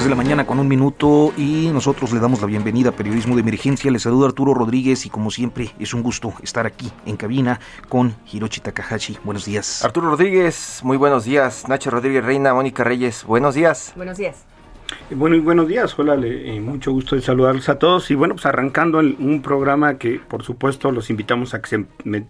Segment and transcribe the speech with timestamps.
[0.00, 3.34] 10 de la mañana con un minuto y nosotros le damos la bienvenida a Periodismo
[3.34, 3.90] de Emergencia.
[3.90, 7.60] Les saluda Arturo Rodríguez y como siempre es un gusto estar aquí en cabina
[7.90, 9.18] con Hiroshi Takahashi.
[9.24, 9.84] Buenos días.
[9.84, 11.68] Arturo Rodríguez, muy buenos días.
[11.68, 13.92] Nacho Rodríguez Reina, Mónica Reyes, buenos días.
[13.94, 14.46] Buenos días.
[15.12, 18.08] Bueno, y buenos días, hola, eh, mucho gusto de saludarlos a todos.
[18.12, 21.84] Y bueno, pues arrancando el- un programa que por supuesto los invitamos a que se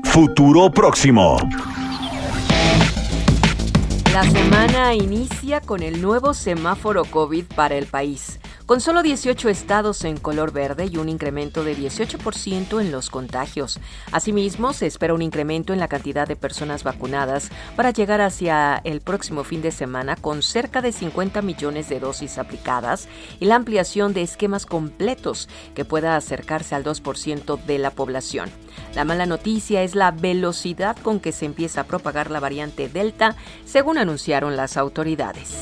[0.05, 1.39] Futuro próximo.
[4.17, 8.41] La semana inicia con el nuevo semáforo COVID para el país.
[8.67, 13.79] Con solo 18 estados en color verde y un incremento de 18% en los contagios.
[14.11, 19.03] Asimismo, se espera un incremento en la cantidad de personas vacunadas para llegar hacia el
[19.03, 23.07] próximo fin de semana con cerca de 50 millones de dosis aplicadas
[23.39, 28.51] y la ampliación de esquemas completos que pueda acercarse al 2% de la población.
[28.97, 33.37] La mala noticia es la velocidad con que se empieza a propagar la variante Delta,
[33.65, 35.55] según anunciaron las autoridades.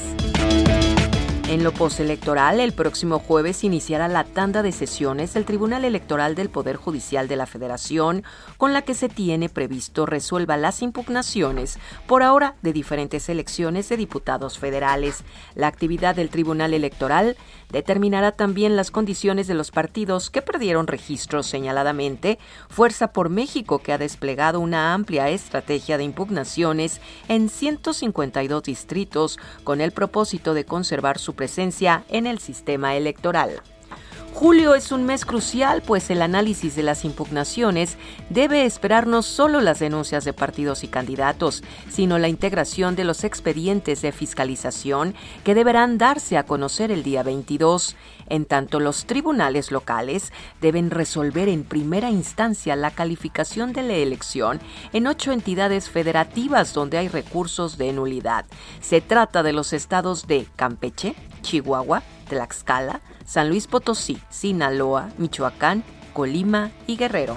[1.46, 6.48] En lo postelectoral, el próximo jueves iniciará la tanda de sesiones del Tribunal Electoral del
[6.48, 8.24] Poder Judicial de la Federación,
[8.56, 13.98] con la que se tiene previsto resuelva las impugnaciones por ahora de diferentes elecciones de
[13.98, 15.22] diputados federales.
[15.54, 17.36] La actividad del Tribunal Electoral
[17.74, 23.92] determinará también las condiciones de los partidos que perdieron registros señaladamente, Fuerza por México, que
[23.92, 31.18] ha desplegado una amplia estrategia de impugnaciones en 152 distritos con el propósito de conservar
[31.18, 33.60] su presencia en el sistema electoral.
[34.34, 37.96] Julio es un mes crucial, pues el análisis de las impugnaciones
[38.30, 43.22] debe esperar no solo las denuncias de partidos y candidatos, sino la integración de los
[43.22, 45.14] expedientes de fiscalización
[45.44, 47.94] que deberán darse a conocer el día 22.
[48.28, 54.58] En tanto, los tribunales locales deben resolver en primera instancia la calificación de la elección
[54.92, 58.46] en ocho entidades federativas donde hay recursos de nulidad.
[58.80, 66.70] Se trata de los estados de Campeche, Chihuahua, Tlaxcala, San Luis Potosí, Sinaloa, Michoacán, Colima
[66.86, 67.36] y Guerrero.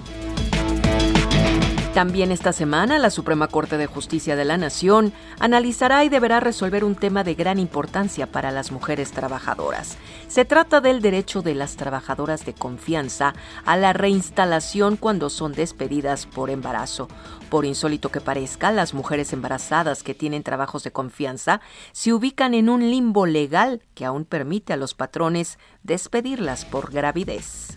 [1.98, 6.84] También esta semana la Suprema Corte de Justicia de la Nación analizará y deberá resolver
[6.84, 9.98] un tema de gran importancia para las mujeres trabajadoras.
[10.28, 13.34] Se trata del derecho de las trabajadoras de confianza
[13.66, 17.08] a la reinstalación cuando son despedidas por embarazo.
[17.50, 21.62] Por insólito que parezca, las mujeres embarazadas que tienen trabajos de confianza
[21.94, 27.76] se ubican en un limbo legal que aún permite a los patrones despedirlas por gravidez.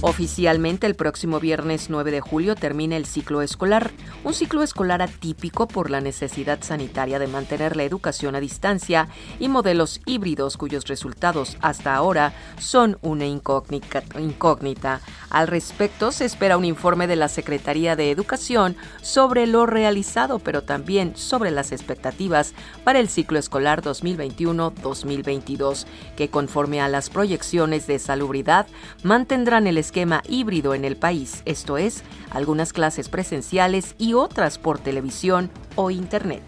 [0.00, 3.90] Oficialmente el próximo viernes 9 de julio termina el ciclo escolar,
[4.22, 9.08] un ciclo escolar atípico por la necesidad sanitaria de mantener la educación a distancia
[9.40, 15.00] y modelos híbridos cuyos resultados hasta ahora son una incógnita.
[15.30, 20.62] Al respecto se espera un informe de la Secretaría de Educación sobre lo realizado, pero
[20.62, 22.54] también sobre las expectativas
[22.84, 25.86] para el ciclo escolar 2021-2022,
[26.16, 28.68] que conforme a las proyecciones de salubridad
[29.02, 34.78] mantendrán el esquema híbrido en el país, esto es, algunas clases presenciales y otras por
[34.78, 36.42] televisión o internet.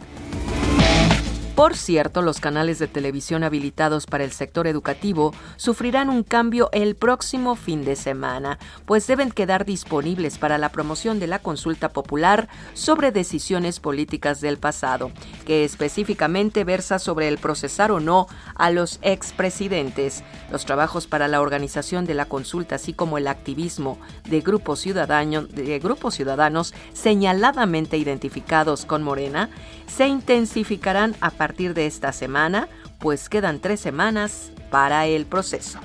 [1.60, 6.96] Por cierto, los canales de televisión habilitados para el sector educativo sufrirán un cambio el
[6.96, 12.48] próximo fin de semana, pues deben quedar disponibles para la promoción de la consulta popular
[12.72, 15.12] sobre decisiones políticas del pasado,
[15.44, 20.24] que específicamente versa sobre el procesar o no a los expresidentes.
[20.50, 23.98] Los trabajos para la organización de la consulta, así como el activismo
[24.30, 29.50] de grupos, ciudadanos, de grupos ciudadanos señaladamente identificados con Morena,
[29.86, 32.68] se intensificarán a partir de esta semana,
[32.98, 35.78] pues quedan tres semanas para el proceso.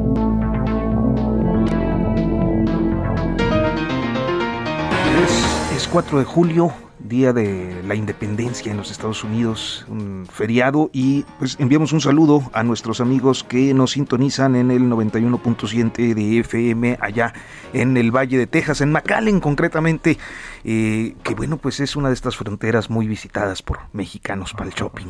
[5.77, 11.27] Es, 4 de julio, día de la independencia en los Estados Unidos, un feriado, y
[11.39, 16.97] pues enviamos un saludo a nuestros amigos que nos sintonizan en el 91.7 de FM
[16.99, 17.35] allá
[17.75, 20.17] en el Valle de Texas, en McAllen concretamente,
[20.65, 24.75] eh, que bueno, pues es una de estas fronteras muy visitadas por mexicanos para el
[24.75, 25.09] shopping.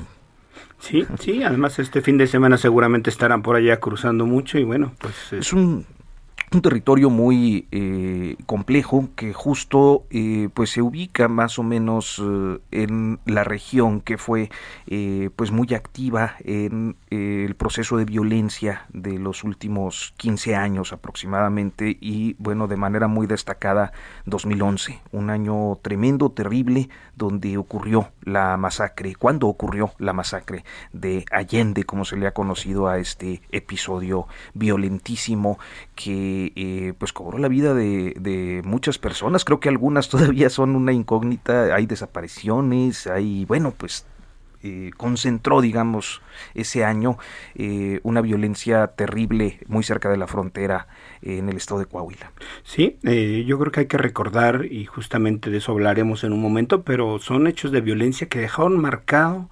[0.80, 4.94] Sí, sí, además este fin de semana seguramente estarán por allá cruzando mucho y bueno,
[4.98, 5.32] pues...
[5.32, 5.86] Es un
[6.56, 12.58] un territorio muy eh, complejo que justo eh, pues se ubica más o menos eh,
[12.70, 14.50] en la región que fue
[15.36, 22.36] pues muy activa en el proceso de violencia de los últimos 15 años aproximadamente y
[22.38, 23.92] bueno de manera muy destacada
[24.24, 29.14] 2011 un año tremendo terrible donde ocurrió la masacre.
[29.14, 35.58] Cuando ocurrió la masacre de Allende como se le ha conocido a este episodio violentísimo
[35.94, 39.44] que eh, pues cobró la vida de, muchas personas.
[39.44, 41.74] Creo que algunas todavía son una incógnita.
[41.74, 44.06] Hay desapariciones, hay, bueno, pues
[44.62, 46.22] eh, concentró, digamos,
[46.54, 47.18] ese año
[47.54, 50.88] eh, una violencia terrible muy cerca de la frontera
[51.22, 52.32] en el estado de Coahuila.
[52.62, 52.98] Sí,
[53.46, 57.18] yo creo que hay que recordar, y justamente de eso hablaremos en un momento, pero
[57.18, 59.48] son hechos de violencia que dejaron marcado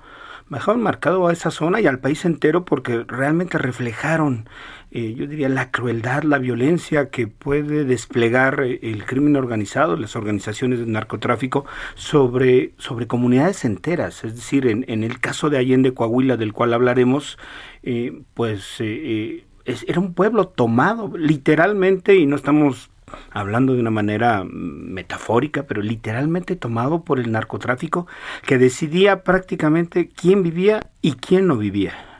[0.50, 4.48] dejaron marcado a esa zona y al país entero porque realmente reflejaron
[4.94, 10.14] eh, yo diría, la crueldad, la violencia que puede desplegar eh, el crimen organizado, las
[10.14, 14.22] organizaciones de narcotráfico sobre, sobre comunidades enteras.
[14.22, 17.38] Es decir, en, en el caso de Allende, Coahuila, del cual hablaremos,
[17.82, 22.90] eh, pues era un pueblo tomado literalmente, y no estamos
[23.32, 28.06] hablando de una manera metafórica, pero literalmente tomado por el narcotráfico
[28.46, 32.13] que decidía prácticamente quién vivía y quién no vivía.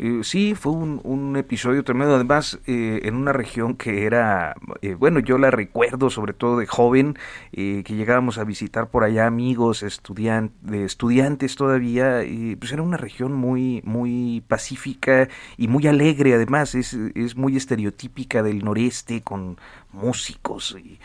[0.00, 5.18] Eh, sí, fue un, episodio tremendo, además eh, en una región que era, eh, bueno,
[5.18, 7.18] yo la recuerdo sobre todo de joven,
[7.52, 12.22] que llegábamos a visitar por allá amigos, estudiantes, todavía,
[12.58, 18.42] pues era una región muy, muy pacífica y muy alegre, además es, es muy estereotípica
[18.42, 19.58] del noreste con
[19.98, 20.98] músicos y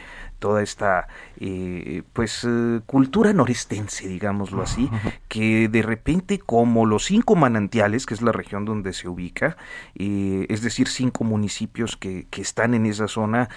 [0.43, 1.07] toda esta
[1.39, 4.89] eh, pues eh, cultura norestense, digámoslo así,
[5.29, 9.55] que de repente como los cinco manantiales, que es la región donde se ubica,
[9.95, 13.47] eh, es decir, cinco municipios que, que están en esa zona,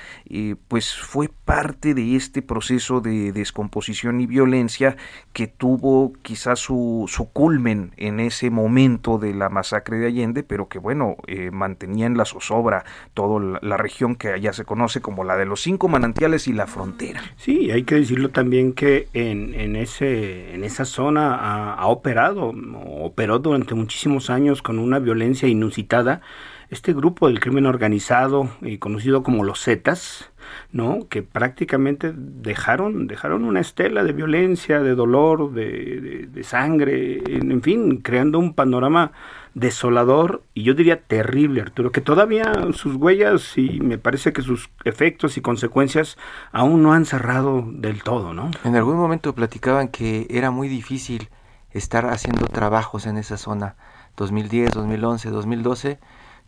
[0.69, 4.97] pues fue parte de este proceso de descomposición y violencia
[5.33, 10.69] que tuvo quizás su, su culmen en ese momento de la masacre de Allende, pero
[10.69, 11.17] que bueno,
[11.51, 15.45] mantenía en la zozobra toda la, la región que allá se conoce como la de
[15.45, 17.23] los cinco manantiales y la frontera.
[17.37, 22.55] Sí, hay que decirlo también que en, en, ese, en esa zona ha, operado,
[23.01, 26.21] operó durante muchísimos años con una violencia inusitada
[26.69, 30.33] este grupo del crimen organizado y conocido como los Zetas,
[30.73, 31.07] ¿no?
[31.09, 37.99] que prácticamente dejaron, dejaron una estela de violencia, de dolor, de, de sangre, en fin,
[37.99, 39.13] creando un panorama
[39.57, 44.69] desolador y yo diría terrible, Arturo, que todavía sus huellas y me parece que sus
[44.85, 46.19] efectos y consecuencias
[46.53, 48.51] aún no han cerrado del todo, ¿no?
[48.65, 51.31] En algún momento platicaban que era muy difícil
[51.71, 53.77] estar haciendo trabajos en esa zona,
[54.19, 55.99] 2010, 2011, 2012,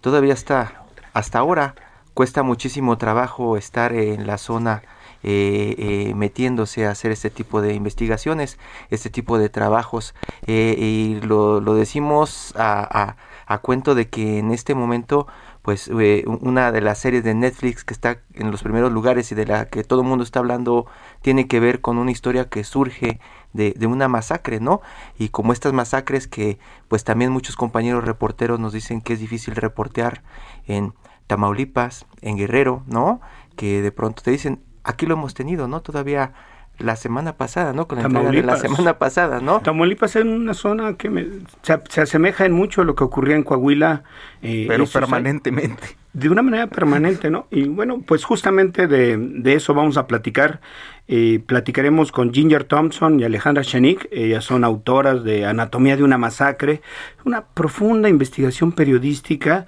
[0.02, 0.84] todavía está,
[1.14, 1.76] hasta ahora
[2.12, 4.82] cuesta muchísimo trabajo estar en la zona
[5.24, 8.58] eh, eh, metiéndose a hacer este tipo de investigaciones,
[8.90, 10.14] este tipo de trabajos.
[10.46, 15.26] Eh, y lo, lo decimos a, a, cuento de que en este momento
[15.62, 19.44] pues una de las series de Netflix que está en los primeros lugares y de
[19.44, 20.86] la que todo el mundo está hablando
[21.20, 23.20] tiene que ver con una historia que surge
[23.52, 24.80] de, de, una masacre, ¿no?
[25.18, 26.58] Y como estas masacres que
[26.88, 30.22] pues también muchos compañeros reporteros nos dicen que es difícil reportear
[30.66, 30.94] en
[31.26, 33.20] Tamaulipas, en Guerrero, ¿no?
[33.56, 35.80] Que de pronto te dicen, aquí lo hemos tenido, ¿no?
[35.82, 36.32] Todavía
[36.78, 37.86] la semana pasada, ¿no?
[37.86, 39.60] Con la entrega de la semana pasada, ¿no?
[39.60, 41.30] Tamaulipas es una zona que
[41.62, 44.04] se, asemeja en mucho a lo que ocurría en Coahuila.
[44.42, 47.46] Eh, Pero permanentemente de una manera permanente, ¿no?
[47.50, 50.60] Y bueno, pues justamente de, de eso vamos a platicar.
[51.10, 54.08] Eh, platicaremos con Ginger Thompson y Alejandra Shanik.
[54.10, 56.82] Ellas son autoras de Anatomía de una masacre,
[57.24, 59.64] una profunda investigación periodística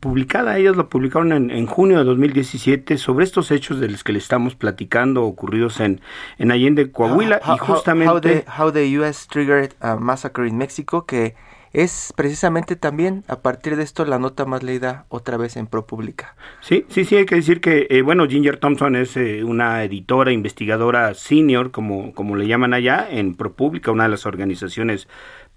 [0.00, 0.56] publicada.
[0.56, 4.18] Ellas lo publicaron en, en, junio de 2017 sobre estos hechos de los que le
[4.18, 6.00] estamos platicando ocurridos en,
[6.38, 7.42] en Allende, Coahuila.
[7.54, 8.44] y justamente...
[8.58, 11.34] How the, how US triggered a massacre in Mexico, que
[11.72, 16.36] es precisamente también a partir de esto la nota más leída otra vez en ProPublica.
[16.60, 20.32] Sí, sí, sí, hay que decir que, eh, bueno, Ginger Thompson es eh, una editora,
[20.32, 25.08] investigadora senior, como, como le llaman allá, en ProPublica, una de las organizaciones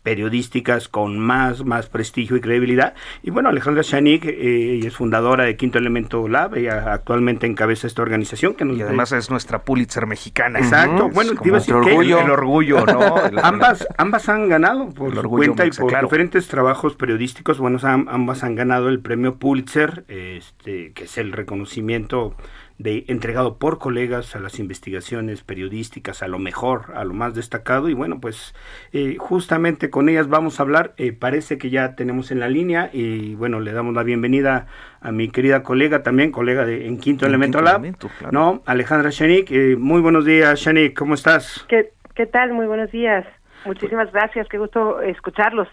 [0.05, 2.93] periodísticas con más, más prestigio y credibilidad.
[3.23, 8.03] Y bueno, Alejandra Shanik, eh, es fundadora de Quinto Elemento Lab, ella actualmente encabeza esta
[8.03, 8.53] organización.
[8.53, 10.59] Que y además es nuestra Pulitzer mexicana.
[10.59, 12.21] Exacto, bueno, orgullo.
[12.21, 13.15] el orgullo, ¿no?
[13.43, 18.53] ambas, ambas han ganado por su cuenta y por diferentes trabajos periodísticos, bueno, ambas han
[18.53, 22.35] ganado el premio Pulitzer, este, que es el reconocimiento
[22.77, 27.89] de entregado por colegas a las investigaciones periodísticas, a lo mejor, a lo más destacado.
[27.89, 28.53] Y bueno, pues
[28.91, 30.93] eh, justamente con ellas vamos a hablar.
[30.97, 34.67] Eh, parece que ya tenemos en la línea y bueno, le damos la bienvenida
[34.99, 37.95] a mi querida colega también, colega de en Quinto Elemento Lab,
[38.31, 38.61] ¿no?
[38.65, 39.51] Alejandra Shanik.
[39.51, 41.65] Eh, muy buenos días, Shanik, ¿cómo estás?
[41.69, 42.53] ¿Qué, ¿Qué tal?
[42.53, 43.25] Muy buenos días.
[43.65, 45.67] Muchísimas gracias, qué gusto escucharlos.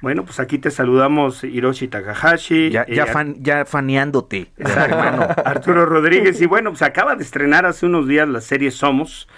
[0.00, 2.70] Bueno, pues aquí te saludamos Hiroshi Takahashi.
[2.70, 5.26] Ya, ya, eh, ya faneándote, hermano.
[5.44, 6.40] Arturo Rodríguez.
[6.40, 9.28] Y bueno, pues acaba de estrenar hace unos días la serie Somos,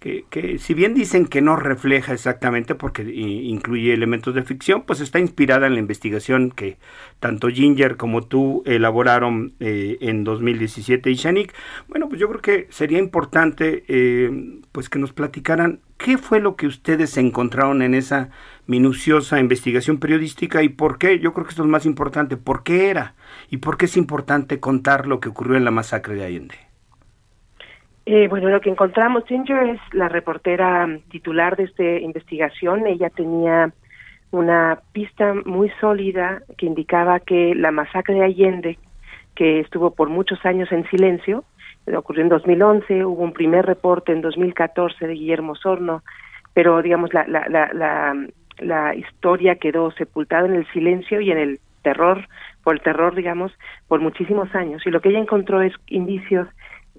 [0.00, 5.00] que, que, si bien dicen que no refleja exactamente porque incluye elementos de ficción, pues
[5.00, 6.78] está inspirada en la investigación que
[7.20, 11.54] tanto Ginger como tú elaboraron eh, en 2017 y Shanik.
[11.86, 16.56] Bueno, pues yo creo que sería importante eh, pues que nos platicaran qué fue lo
[16.56, 18.30] que ustedes encontraron en esa
[18.66, 22.88] minuciosa investigación periodística y por qué, yo creo que esto es más importante, por qué
[22.88, 23.16] era
[23.50, 26.69] y por qué es importante contar lo que ocurrió en la masacre de Allende.
[28.12, 32.88] Eh, bueno, lo que encontramos, Ginger es la reportera titular de esta investigación.
[32.88, 33.72] Ella tenía
[34.32, 38.78] una pista muy sólida que indicaba que la masacre de Allende,
[39.36, 41.44] que estuvo por muchos años en silencio,
[41.96, 46.02] ocurrió en 2011, hubo un primer reporte en 2014 de Guillermo Sorno,
[46.52, 48.26] pero digamos la, la, la,
[48.58, 52.26] la, historia quedó sepultada en el silencio y en el terror,
[52.64, 53.52] por el terror, digamos,
[53.86, 54.84] por muchísimos años.
[54.84, 56.48] Y lo que ella encontró es indicios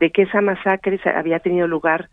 [0.01, 2.09] de que esa masacre había tenido lugar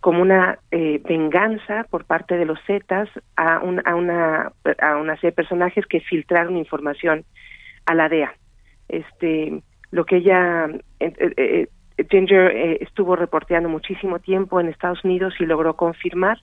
[0.00, 5.14] como una eh, venganza por parte de los Zetas a, un, a, una, a una
[5.14, 7.24] serie de personajes que filtraron información
[7.86, 8.34] a la DEA.
[8.88, 10.68] Este, lo que ella
[11.00, 11.68] eh, eh,
[12.10, 16.38] Ginger eh, estuvo reporteando muchísimo tiempo en Estados Unidos y logró confirmar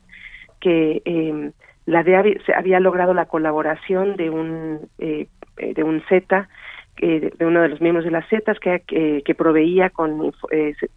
[0.62, 1.52] que eh,
[1.86, 2.24] la DEA
[2.56, 6.04] había logrado la colaboración de un eh, de un
[6.96, 10.34] Z de uno de los miembros de las Zetas que, proveía con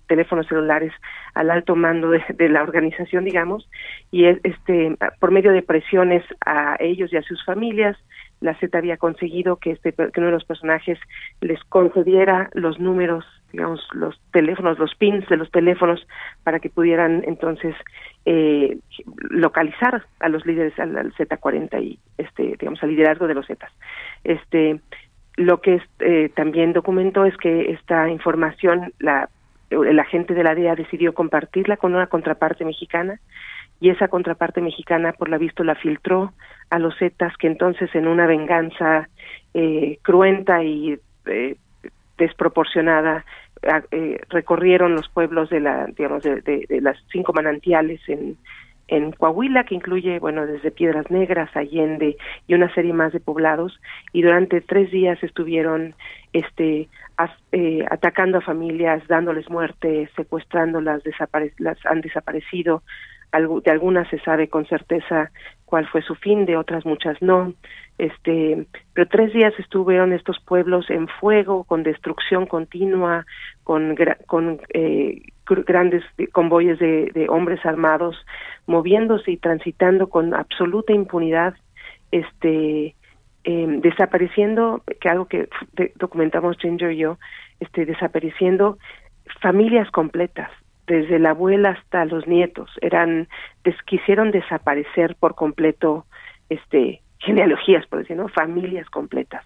[0.07, 0.93] teléfonos celulares
[1.35, 3.69] al alto mando de, la organización, digamos,
[4.11, 7.97] y este por medio de presiones a ellos y a sus familias,
[8.41, 10.99] la Z había conseguido que este que uno de los personajes
[11.41, 16.07] les concediera los números digamos, los teléfonos, los pins de los teléfonos
[16.45, 17.75] para que pudieran entonces
[18.27, 18.79] eh,
[19.31, 23.73] localizar a los líderes al, Z40 y este, digamos, al liderazgo de los Zetas.
[24.25, 24.81] Este,
[25.39, 29.29] lo que eh, también documentó es que esta información, la,
[29.71, 33.21] el agente de la DEA decidió compartirla con una contraparte mexicana
[33.81, 36.33] y esa contraparte mexicana, por la visto, la filtró
[36.71, 39.09] a los Zetas que entonces en una venganza
[39.55, 41.57] eh, cruenta y eh,
[42.19, 43.25] desproporcionada
[43.93, 48.37] eh, recorrieron los pueblos de la digamos de, de, las cinco manantiales en
[48.89, 52.17] en Coahuila que incluye bueno desde Piedras Negras Allende
[52.47, 53.79] y una serie más de poblados.
[54.13, 55.95] Y durante tres días estuvieron
[56.33, 56.89] este
[57.53, 61.03] eh, atacando a familias dándoles muerte secuestrándolas
[61.59, 62.83] las han desaparecido
[63.33, 65.31] de algunas se sabe con certeza
[65.65, 67.53] cuál fue su fin, de otras muchas no.
[67.99, 73.27] Este, pero tres días estuvieron estos pueblos en fuego, con destrucción continua,
[73.65, 75.21] con, con eh,
[75.67, 78.17] grandes convoyes de, hombres armados
[78.67, 81.55] moviéndose y transitando con absoluta impunidad,
[82.13, 82.95] este,
[83.45, 85.49] eh, desapareciendo, que algo que
[85.97, 87.19] documentamos Ginger y yo,
[87.61, 88.79] este, desapareciendo
[89.41, 90.51] familias completas,
[90.89, 93.29] desde la abuela hasta los nietos, eran
[93.87, 96.07] quisieron desaparecer por completo
[96.49, 98.29] este genealogías, por decir, ¿no?
[98.29, 99.45] familias completas.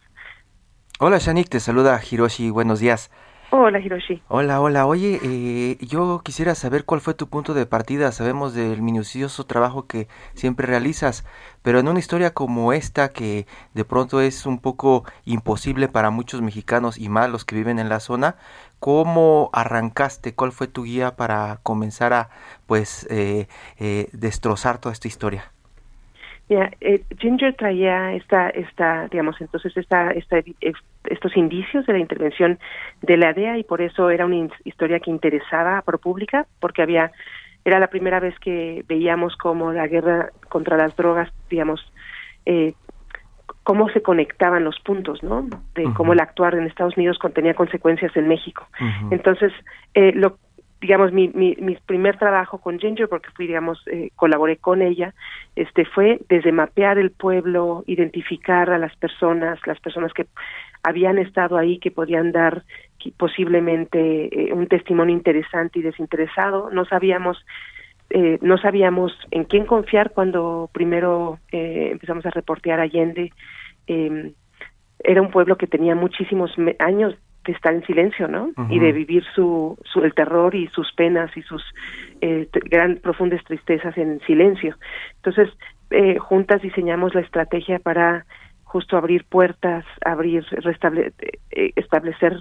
[0.98, 3.10] Hola Shanik, te saluda Hiroshi, buenos días.
[3.54, 4.22] Hola, Hiroshi.
[4.28, 4.86] Hola, hola.
[4.86, 8.10] Oye, eh, yo quisiera saber cuál fue tu punto de partida.
[8.10, 11.26] Sabemos del minucioso trabajo que siempre realizas,
[11.60, 16.40] pero en una historia como esta, que de pronto es un poco imposible para muchos
[16.40, 18.36] mexicanos y más los que viven en la zona,
[18.82, 20.34] ¿cómo arrancaste?
[20.34, 22.30] ¿Cuál fue tu guía para comenzar a,
[22.66, 23.46] pues, eh,
[23.78, 25.52] eh, destrozar toda esta historia?
[26.48, 32.58] Eh, Ginger traía esta, esta, digamos, entonces esta, estos indicios de la intervención
[33.02, 37.12] de la DEA y por eso era una historia que interesaba a ProPublica, porque había,
[37.64, 41.80] era la primera vez que veíamos cómo la guerra contra las drogas, digamos,
[42.46, 42.74] eh,
[43.62, 45.48] cómo se conectaban los puntos, ¿no?
[45.74, 48.66] De cómo el actuar en Estados Unidos contenía consecuencias en México.
[49.10, 49.52] Entonces,
[49.94, 50.38] eh, lo
[50.82, 55.14] digamos, mi, mi, mi, primer trabajo con Ginger, porque fui, digamos, eh, colaboré con ella,
[55.54, 60.26] este, fue desde mapear el pueblo, identificar a las personas, las personas que
[60.82, 62.64] habían estado ahí, que podían dar
[63.16, 66.68] posiblemente eh, un testimonio interesante y desinteresado.
[66.72, 67.38] No sabíamos,
[68.12, 73.32] eh, no sabíamos en quién confiar cuando primero empezamos a reportear Allende.
[73.86, 74.32] Em,
[75.04, 78.50] era un pueblo que tenía muchísimos años de estar en silencio, ¿no?
[78.70, 81.62] Y de vivir su, su, el terror y sus penas y sus
[82.20, 84.76] eh, gran profundas tristezas en silencio.
[85.16, 85.48] Entonces,
[85.90, 88.26] eh, juntas diseñamos la estrategia para
[88.62, 91.12] justo abrir puertas, abrir, restable,
[91.50, 92.38] eh, establecer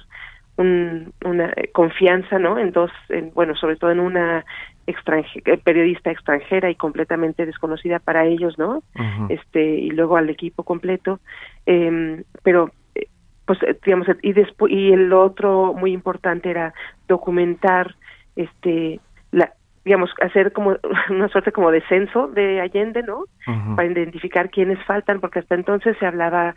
[0.57, 2.59] un, una confianza, ¿no?
[2.59, 4.45] En dos, en, bueno, sobre todo en una
[4.87, 8.83] extranjera, periodista extranjera y completamente desconocida para ellos, ¿no?
[9.29, 11.19] Este y luego al equipo completo,
[11.65, 12.71] eh, pero
[13.45, 16.73] pues eh, digamos y después y el otro muy importante era
[17.07, 17.95] documentar
[18.35, 18.99] este
[19.31, 20.77] la digamos hacer como
[21.09, 23.25] una suerte como de censo de Allende no
[23.75, 26.55] para identificar quiénes faltan porque hasta entonces se hablaba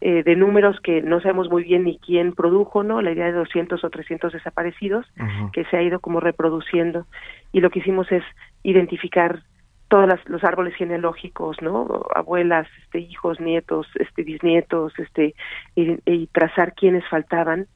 [0.00, 3.32] eh, de números que no sabemos muy bien ni quién produjo no la idea de
[3.32, 5.06] 200 o 300 desaparecidos
[5.52, 7.06] que se ha ido como reproduciendo
[7.52, 8.22] y lo que hicimos es
[8.62, 9.40] identificar
[9.88, 12.04] todos los árboles genealógicos, ¿no?
[12.14, 15.34] Abuelas, este, hijos, nietos, este, bisnietos, este,
[15.74, 17.66] y, trazar quiénes faltaban.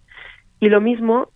[0.59, 1.29] Y lo mismo,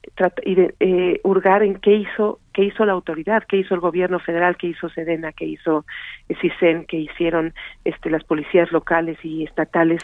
[0.43, 4.19] y de, eh, hurgar en qué hizo, qué hizo la autoridad, qué hizo el gobierno
[4.19, 5.87] federal, qué hizo Sedena, qué hizo
[6.41, 7.55] CISEN, qué hicieron
[7.85, 10.02] este, las policías locales y estatales,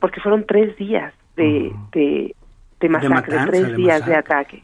[0.00, 2.34] porque fueron tres días de, de,
[2.80, 4.62] de masacre, tres días de ataque.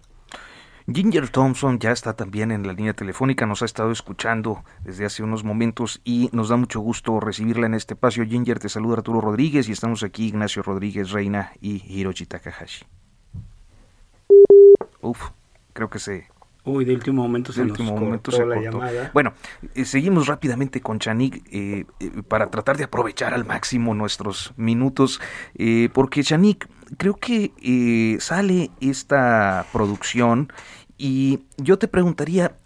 [0.93, 5.23] Ginger Thompson ya está también en la línea telefónica, nos ha estado escuchando desde hace
[5.23, 8.25] unos momentos y nos da mucho gusto recibirla en este espacio.
[8.27, 12.85] Ginger, te saluda Arturo Rodríguez y estamos aquí Ignacio Rodríguez Reina y Hiroshi Takahashi.
[15.01, 15.31] Uf,
[15.73, 16.27] creo que se
[16.65, 19.11] Uy, de último momento se último momento se la llamada.
[19.13, 19.35] Bueno,
[19.75, 25.21] eh, seguimos rápidamente con Chanik eh, eh, para tratar de aprovechar al máximo nuestros minutos,
[25.93, 30.53] porque Chanik, creo que sale esta producción
[30.97, 32.57] y yo te preguntaría,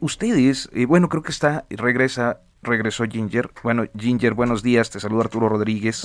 [0.00, 3.50] ustedes, bueno, creo que está, regresa, regresó Ginger.
[3.62, 6.04] Bueno, Ginger, buenos días, te saluda Arturo Rodríguez.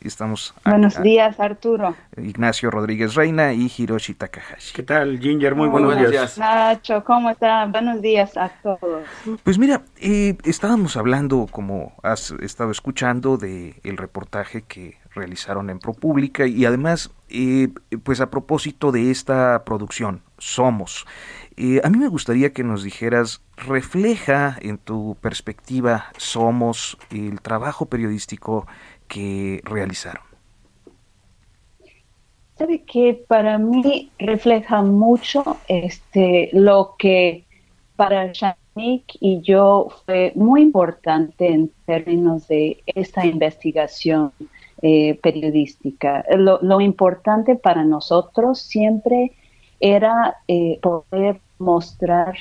[0.00, 1.96] Estamos buenos días, Arturo.
[2.16, 4.74] Ignacio Rodríguez Reina y Hiroshi Takahashi.
[4.74, 5.54] ¿Qué tal, Ginger?
[5.54, 6.38] Muy, buenos, días.
[6.38, 7.66] Nacho, ¿cómo está?
[7.66, 9.04] Buenos días a todos.
[9.42, 15.78] Pues mira, eh, estábamos hablando, como has estado escuchando, de el reportaje que realizaron en
[15.78, 17.68] ProPública y además, eh,
[18.04, 21.06] pues a propósito de esta producción, Somos.
[21.56, 27.86] Eh, a mí me gustaría que nos dijeras, refleja en tu perspectiva Somos el trabajo
[27.86, 28.66] periodístico
[29.08, 30.22] que realizaron?
[32.56, 37.44] Sabe que para mí refleja mucho este lo que
[37.96, 44.32] para Shanik y yo fue muy importante en términos de esta investigación
[44.80, 46.24] eh, periodística.
[46.36, 49.32] Lo, importante para nosotros siempre
[49.80, 52.36] era eh, poder mostrar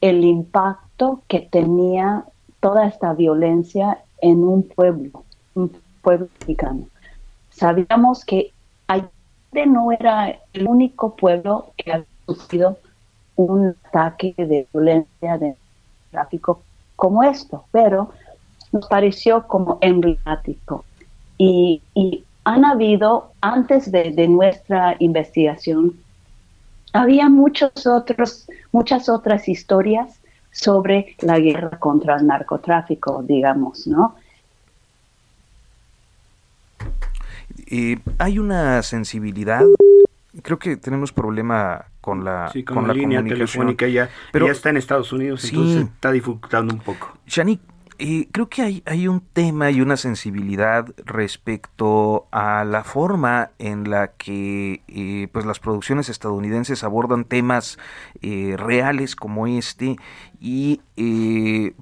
[0.00, 2.24] el impacto que tenía
[2.58, 5.24] toda esta violencia en un pueblo
[5.58, 6.86] un pueblo mexicano.
[7.50, 8.52] Sabíamos que
[8.86, 12.78] Allende no era el único pueblo que había sufrido
[13.36, 15.54] un ataque de violencia de
[16.10, 16.62] tráfico
[16.96, 18.10] como esto, pero
[18.72, 20.84] nos pareció como emblemático.
[21.36, 21.82] Y,
[22.44, 25.92] han habido, antes de, de, nuestra investigación,
[26.94, 30.18] había muchos otros, muchas otras historias
[30.50, 34.14] sobre la guerra contra el narcotráfico, digamos, ¿no?
[37.70, 39.64] Eh, hay una sensibilidad.
[40.42, 44.70] Creo que tenemos problema con la, con, con la, línea telefónica ya, pero ya está
[44.70, 47.18] en Estados Unidos, entonces está dificultando un poco.
[47.26, 47.60] Shani,
[48.00, 53.90] Eh, creo que hay, hay un tema y una sensibilidad respecto a la forma en
[53.90, 57.76] la que eh, pues las producciones estadounidenses abordan temas
[58.22, 59.96] eh, reales como este
[60.40, 60.80] y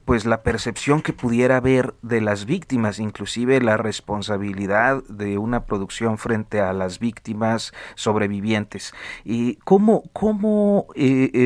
[0.05, 6.19] pues la percepción que pudiera haber de las víctimas, inclusive la responsabilidad de una producción
[6.19, 8.95] frente a las víctimas sobrevivientes.
[9.25, 10.87] y ¿Cómo, cómo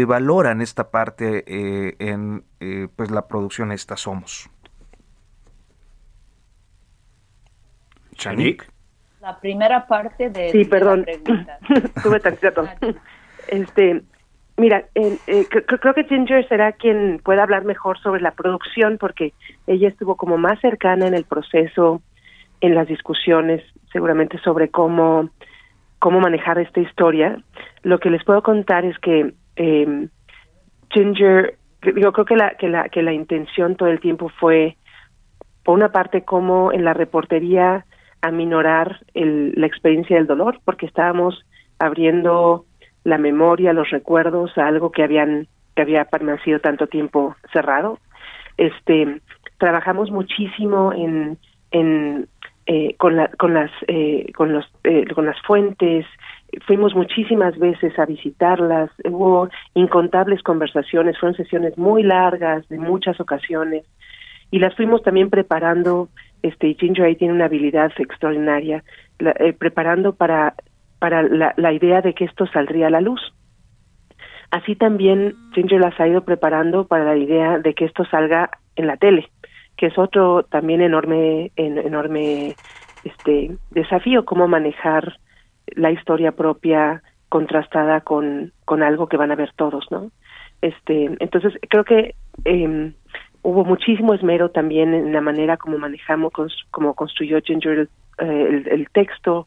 [0.06, 1.44] valoran esta parte
[1.98, 2.44] en
[2.96, 4.50] pues la producción esta Somos?
[9.20, 11.06] La primera parte de sí, perdón.
[12.02, 12.20] Tuve
[13.48, 14.02] Este,
[14.60, 15.16] mira, eh,
[15.48, 19.32] creo que Ginger será quien pueda hablar mejor sobre la producción porque
[19.66, 22.02] ella estuvo como más cercana en el proceso,
[22.60, 25.30] en las discusiones, seguramente sobre cómo
[25.98, 27.42] cómo manejar esta historia.
[27.82, 30.08] Lo que les puedo contar es que eh,
[30.90, 31.56] Ginger,
[31.96, 34.76] yo creo que la que la que la intención todo el tiempo fue
[35.64, 37.86] por una parte cómo en la reportería
[38.22, 41.44] aminorar el, la experiencia del dolor porque estábamos
[41.78, 42.66] abriendo
[43.04, 47.98] la memoria, los recuerdos algo que habían que había permanecido tanto tiempo cerrado.
[48.56, 49.20] Este
[49.58, 51.38] trabajamos muchísimo en
[51.70, 52.28] en
[52.66, 56.06] eh, con, la, con las eh, con los eh, con las fuentes.
[56.66, 58.90] Fuimos muchísimas veces a visitarlas.
[59.04, 63.84] Hubo incontables conversaciones fueron sesiones muy largas de muchas ocasiones.
[64.50, 66.08] Y las fuimos también preparando
[66.42, 68.82] este Ginger ahí tiene una habilidad extraordinaria
[69.18, 70.54] eh, preparando para
[71.00, 73.20] para la, idea de que esto saldría a la luz.
[74.52, 78.86] Así también Ginger las ha ido preparando para la idea de que esto salga en
[78.86, 79.28] la tele
[79.76, 82.54] que es otro también enorme en, enorme
[83.02, 85.16] este desafío cómo manejar
[85.68, 90.10] la historia propia contrastada con con algo que van a ver todos no
[90.60, 92.92] este entonces creo que eh,
[93.42, 96.32] hubo muchísimo esmero también en la manera como manejamos,
[96.70, 99.46] como construyó Ginger eh, el, texto,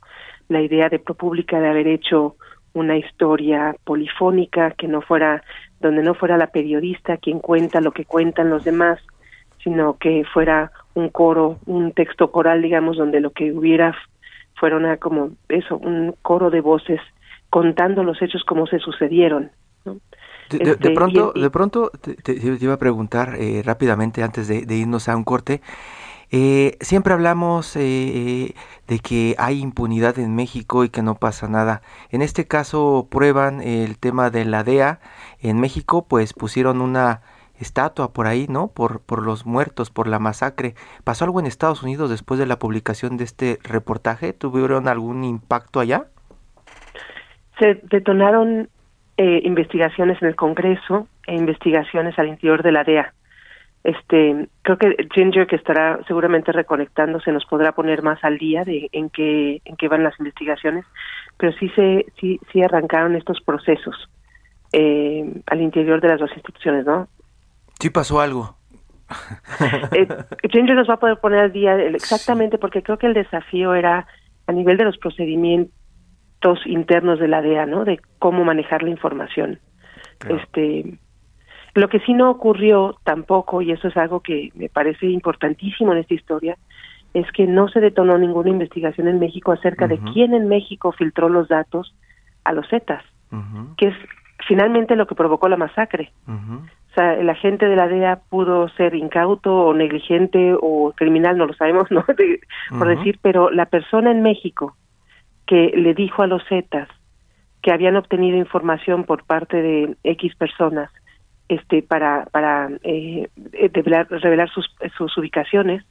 [0.50, 2.36] la idea de ProPublica de haber hecho
[2.74, 5.44] una historia polifónica que no fuera,
[5.80, 9.00] donde no fuera la periodista quien cuenta lo que cuentan los demás,
[9.64, 13.96] sino que fuera un coro, un texto coral, digamos, donde lo que hubiera
[14.56, 17.00] fuera una como eso, un coro de voces
[17.50, 19.52] contando los hechos como se sucedieron.
[19.86, 20.00] ¿no?
[20.50, 25.16] De, este, pronto, de pronto te, iba a preguntar eh, rápidamente antes de, irnos a
[25.16, 25.62] un corte.
[26.36, 28.56] Eh, siempre hablamos eh,
[28.88, 31.84] de que hay impunidad en México y que no pasa nada.
[32.10, 35.00] En este caso prueban el tema de la DEA.
[35.44, 37.22] En México pues pusieron una
[37.60, 38.70] estatua por ahí, ¿no?
[38.70, 40.74] Por, por los muertos, por la masacre.
[41.04, 44.34] ¿Pasó algo en Estados Unidos después de la publicación de este reportaje?
[44.34, 46.08] ¿Tuvieron algún impacto allá?
[47.60, 48.70] Se detonaron
[49.18, 53.14] eh, investigaciones en el Congreso e investigaciones al interior de la DEA.
[53.84, 58.90] Este, creo que Ginger, que estará seguramente reconectándose, nos podrá poner más al día de
[58.94, 60.86] en qué en qué van las investigaciones,
[61.38, 64.10] pero sí se sí sí arrancaron estos procesos
[64.72, 67.10] eh, al interior de las dos instituciones, ¿no?
[67.80, 68.56] Sí pasó algo.
[69.92, 70.08] eh,
[70.50, 74.08] Ginger nos va a poder poner al día exactamente porque creo que el desafío era
[74.48, 77.84] a nivel de los procedimientos internos de la DEA, ¿no?
[77.84, 79.60] De cómo manejar la información.
[80.30, 81.00] Este,
[81.76, 86.00] lo que sí no ocurrió tampoco, y eso es algo que me parece importantísimo en
[86.00, 86.58] esta historia,
[87.14, 91.30] es que no se detonó ninguna investigación en México acerca de quién en México filtró
[91.30, 91.96] los datos
[92.44, 93.04] a los Zetas,
[93.78, 93.96] que es
[94.48, 96.12] finalmente lo que provocó la masacre.
[96.28, 101.48] O sea, el agente de la DEA pudo ser incauto o negligente o criminal, no
[101.48, 102.06] lo sabemos, ¿no?
[102.78, 104.76] por decir, pero la persona en México
[105.48, 106.88] que le dijo a los Zetas
[107.62, 110.92] que habían obtenido información por parte de X personas
[111.50, 113.30] este para para eh,
[113.74, 115.84] revelar, sus, sus ubicaciones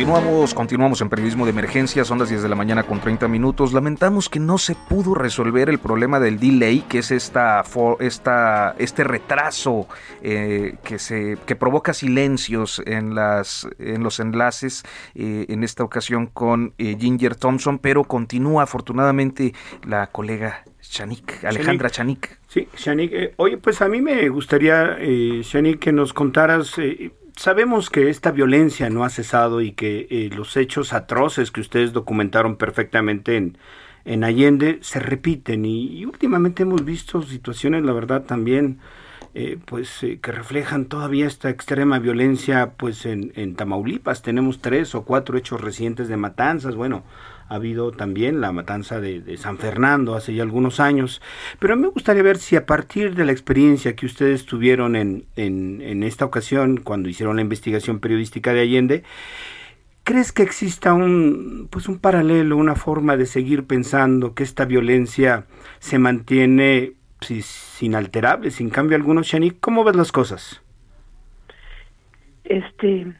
[0.01, 3.75] Continuamos, continuamos en periodismo de emergencia, son las 10 de la mañana con 30 minutos.
[3.75, 7.63] Lamentamos que no se pudo resolver el problema del delay, que es esta,
[7.99, 9.87] esta este retraso
[10.23, 14.85] eh, que se que provoca silencios en las en los enlaces.
[15.15, 19.53] Eh, en esta ocasión con eh, Ginger Thompson, pero continúa afortunadamente
[19.87, 22.39] la colega Shanik, Alejandra Chanik.
[22.49, 23.35] Sí, Shanik.
[23.37, 26.79] oye, pues a mí me gustaría, Shanik, que nos contaras
[27.37, 31.93] Sabemos que esta violencia no ha cesado y que eh, los hechos atroces que ustedes
[31.93, 33.59] documentaron perfectamente en,
[34.05, 38.79] en Allende se repiten y, últimamente hemos visto situaciones, la verdad, también
[39.35, 44.23] eh, pues eh, que reflejan todavía esta extrema violencia pues en, en Tamaulipas.
[44.23, 47.05] Tenemos tres o cuatro hechos recientes de matanzas, bueno,
[47.51, 51.21] ha habido también la matanza de, San Fernando hace ya algunos años,
[51.59, 56.03] pero me gustaría ver si a partir de la experiencia que ustedes tuvieron en, en,
[56.05, 59.03] esta ocasión, cuando hicieron la investigación periodística de Allende,
[60.05, 65.47] ¿crees que exista un, pues un paralelo, una forma de seguir pensando que esta violencia
[65.81, 69.23] se mantiene sin alterable, sin cambio alguno?
[69.25, 70.63] Shani, ¿cómo ves las cosas?
[72.45, 73.13] Este,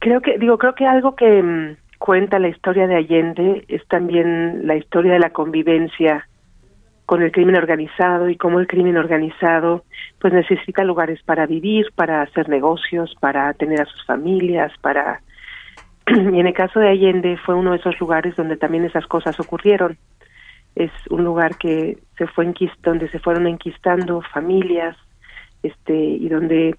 [0.00, 4.66] creo que, digo, creo que algo que mm, cuenta la historia de Allende es también
[4.66, 6.28] la historia de la convivencia
[7.06, 9.84] con el crimen organizado y cómo el crimen organizado
[10.20, 15.22] pues necesita lugares para vivir, para hacer negocios, para tener a sus familias, para
[16.06, 19.40] y en el caso de Allende fue uno de esos lugares donde también esas cosas
[19.40, 19.96] ocurrieron.
[20.76, 24.94] Es un lugar que se fue donde se fueron enquistando familias,
[25.62, 26.76] este y donde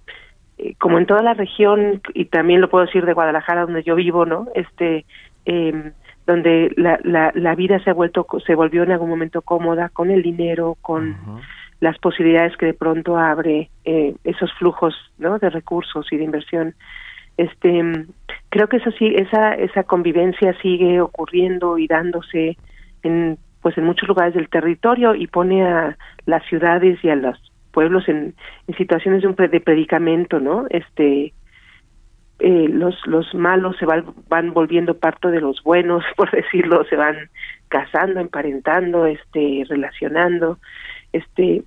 [0.58, 3.96] eh, como en toda la región y también lo puedo decir de Guadalajara donde yo
[3.96, 5.06] vivo no este
[5.46, 5.92] eh,
[6.26, 10.10] donde la, la, la, vida se ha vuelto se volvió en algún momento cómoda con
[10.10, 11.16] el dinero con
[11.80, 16.74] las posibilidades que de pronto abre eh, esos flujos no de recursos y de inversión.
[17.38, 17.84] Este
[18.50, 22.58] creo que eso sí esa esa convivencia sigue ocurriendo y dándose
[23.04, 27.38] en pues en muchos lugares del territorio y pone a las ciudades y a los
[27.76, 28.34] pueblos en,
[28.68, 30.66] en situaciones de, un de predicamento, ¿no?
[30.70, 31.34] Este,
[32.40, 36.96] eh, los los malos se van, van volviendo parte de los buenos, por decirlo, se
[36.96, 37.18] van
[37.68, 40.58] casando, emparentando, este, relacionando,
[41.12, 41.64] este,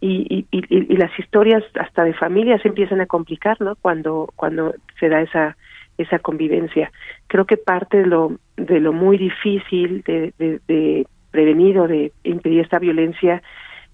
[0.00, 3.76] y, y, y, las historias hasta de familias empiezan a complicar, ¿no?
[3.76, 5.56] Cuando cuando se da esa
[5.98, 6.90] esa convivencia.
[7.26, 12.12] Creo que parte de lo de lo muy difícil de, de, de prevenir o de
[12.24, 13.42] impedir esta violencia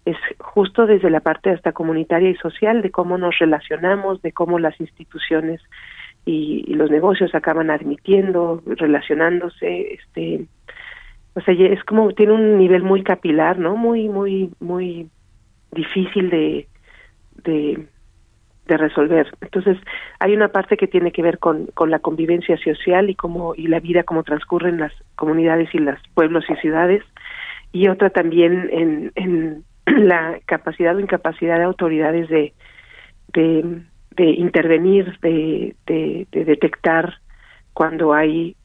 [0.06, 4.60] es justo desde la parte hasta comunitaria y social de cómo nos relacionamos, de cómo
[4.60, 5.60] las instituciones
[6.24, 10.46] y, los negocios acaban admitiendo, relacionándose, este,
[11.34, 13.76] o sea, es como tiene un nivel muy capilar, ¿no?
[13.76, 15.08] Muy, muy, muy
[15.72, 16.68] difícil de,
[17.44, 17.86] de,
[18.76, 19.32] resolver.
[19.40, 19.78] Entonces,
[20.18, 23.68] hay una parte que tiene que ver con, con la convivencia social y cómo y
[23.68, 27.02] la vida como transcurre en las comunidades y los pueblos y ciudades,
[27.72, 29.64] y otra también en, en
[29.96, 32.52] la capacidad o incapacidad de autoridades de,
[33.32, 37.18] de, intervenir, de, de, detectar
[37.72, 38.56] cuando hay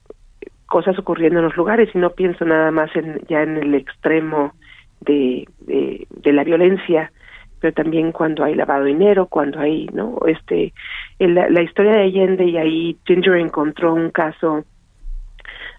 [0.66, 4.54] cosas ocurriendo en los lugares y no pienso nada más en, ya en el extremo
[5.02, 7.12] de, de, de la violencia,
[7.60, 10.18] pero también cuando hay lavado de dinero, cuando hay, ¿no?
[10.26, 10.74] Este,
[11.20, 14.64] la, la historia de Allende y ahí Ginger encontró un caso,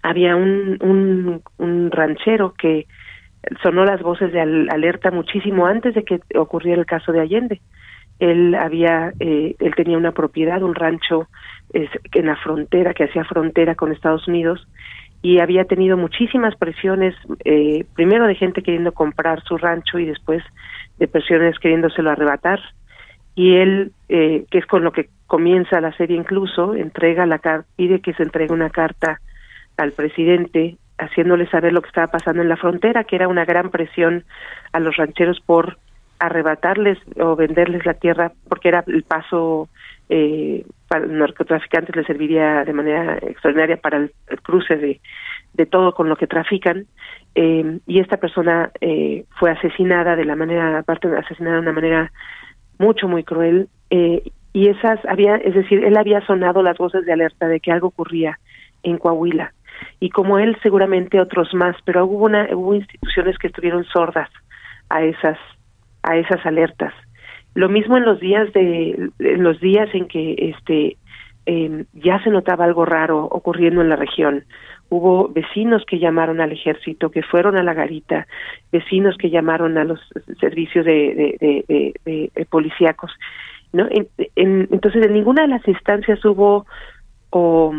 [0.03, 2.85] había un, un, un ranchero que
[3.61, 7.61] sonó las voces de alerta muchísimo antes de que ocurriera el caso de Allende.
[8.19, 11.27] Él había, eh, él tenía una propiedad, un rancho
[11.73, 14.67] en la frontera, que hacía frontera con Estados Unidos,
[15.21, 20.43] y había tenido muchísimas presiones, eh, primero de gente queriendo comprar su rancho y después
[20.99, 22.59] de presiones queriéndoselo arrebatar.
[23.35, 27.41] Y él, eh, que es con lo que comienza la serie incluso, entrega la
[27.75, 29.21] pide que se entregue una carta
[29.77, 33.69] al presidente haciéndole saber lo que estaba pasando en la frontera, que era una gran
[33.71, 34.23] presión
[34.71, 35.77] a los rancheros por
[36.19, 39.67] arrebatarles o venderles la tierra, porque era el paso
[40.09, 44.11] eh, para los narcotraficantes les serviría de manera extraordinaria para el,
[44.43, 45.01] cruce de,
[45.53, 46.85] de, todo con lo que trafican.
[47.35, 52.11] Eh, y esta persona eh, fue asesinada de la manera, aparte asesinada de una manera
[52.77, 53.69] mucho, muy cruel.
[53.89, 57.71] Eh, y esas había, es decir, él había sonado las voces de alerta de que
[57.71, 58.37] algo ocurría
[58.83, 59.53] en Coahuila.
[59.99, 64.29] Y como él, seguramente otros más, pero hubo, una, hubo instituciones que estuvieron sordas
[64.89, 65.37] a esas,
[66.03, 66.93] a esas alertas.
[67.55, 70.97] Lo mismo en los días de, en los días en que este
[71.45, 74.45] eh, ya se notaba algo raro ocurriendo en la región.
[74.89, 78.27] Hubo vecinos que llamaron al ejército, que fueron a la garita,
[78.71, 79.99] vecinos que llamaron a los
[80.39, 83.11] servicios de, de, de, policíacos.
[83.71, 83.87] ¿no?
[84.35, 86.65] entonces, en ninguna de las instancias hubo
[87.31, 87.73] o,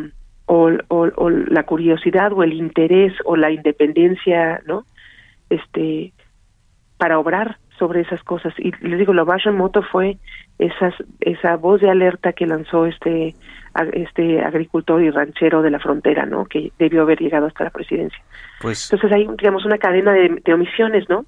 [0.47, 4.85] o, o, la curiosidad o el interés o la independencia, ¿no?
[5.51, 6.13] Este,
[6.97, 8.55] para obrar sobre esas cosas.
[8.59, 10.19] Y les digo, la Moto fue
[10.59, 13.35] esas, esa voz de alerta que lanzó este,
[13.93, 16.45] este agricultor y ranchero de la frontera, ¿no?
[16.45, 18.23] Que debió haber llegado hasta la presidencia.
[18.61, 21.25] Pues, Entonces hay, digamos, una cadena de, omisiones, ¿no?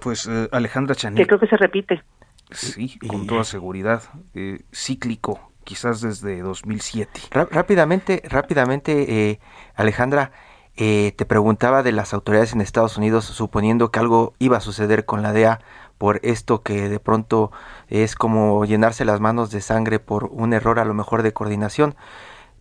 [0.00, 1.16] Pues eh, Alejandra Chaní.
[1.16, 2.02] Que creo que se repite.
[2.50, 4.02] Sí, con toda seguridad.
[4.34, 7.20] Eh, cíclico, quizás desde 2007.
[7.30, 9.40] rápidamente, rápidamente, eh,
[9.74, 10.32] Alejandra,
[10.76, 15.04] eh, te preguntaba de las autoridades en Estados Unidos, suponiendo que algo iba a suceder
[15.04, 15.60] con la DEA
[15.98, 17.52] por esto que de pronto
[17.88, 21.96] es como llenarse las manos de sangre por un error a lo mejor de coordinación.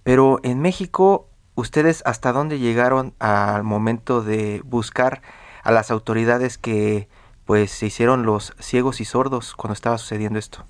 [0.04, 5.22] Pero en México, ¿ustedes hasta dónde llegaron al momento de buscar
[5.64, 7.08] a las autoridades que
[7.46, 10.66] pues se hicieron los ciegos y sordos cuando estaba sucediendo esto?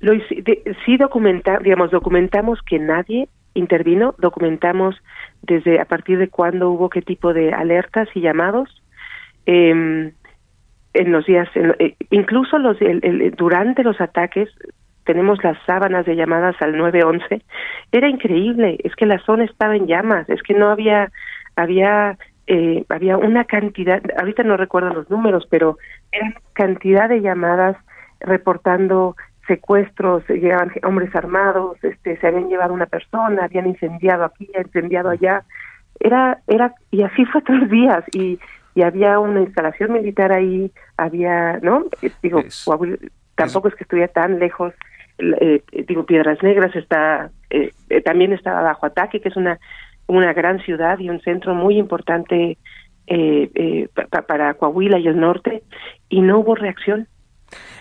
[0.00, 0.12] Lo,
[0.84, 4.96] sí documentar, digamos, documentamos que nadie intervino, documentamos
[5.42, 8.82] desde a partir de cuándo hubo qué tipo de alertas y llamados.
[9.46, 10.12] Eh,
[10.92, 12.76] en los días, eh, incluso los
[13.36, 14.48] durante los ataques,
[15.04, 17.42] tenemos las sábanas de llamadas al 911.
[17.92, 21.10] Era increíble, es que la zona estaba en llamas, es que no había,
[21.56, 25.78] había, eh, había una cantidad, ahorita no recuerdo los números, pero
[26.12, 27.76] era cantidad de llamadas
[28.20, 35.10] reportando secuestros, llegaban hombres armados, este, se habían llevado una persona, habían incendiado aquí, incendiado
[35.10, 35.44] allá.
[35.98, 38.38] Era, era, y así fue tres días, y,
[38.74, 41.84] y había una instalación militar ahí, había, ¿no?
[42.02, 42.42] Eh, digo,
[43.34, 44.72] tampoco es que estuviera tan lejos,
[45.18, 47.72] eh, digo, Piedras Negras está, eh,
[48.04, 49.58] también estaba bajo ataque, que es una,
[50.06, 52.58] una gran ciudad y un centro muy importante
[54.28, 55.64] para Coahuila y el norte,
[56.08, 57.08] y no hubo reacción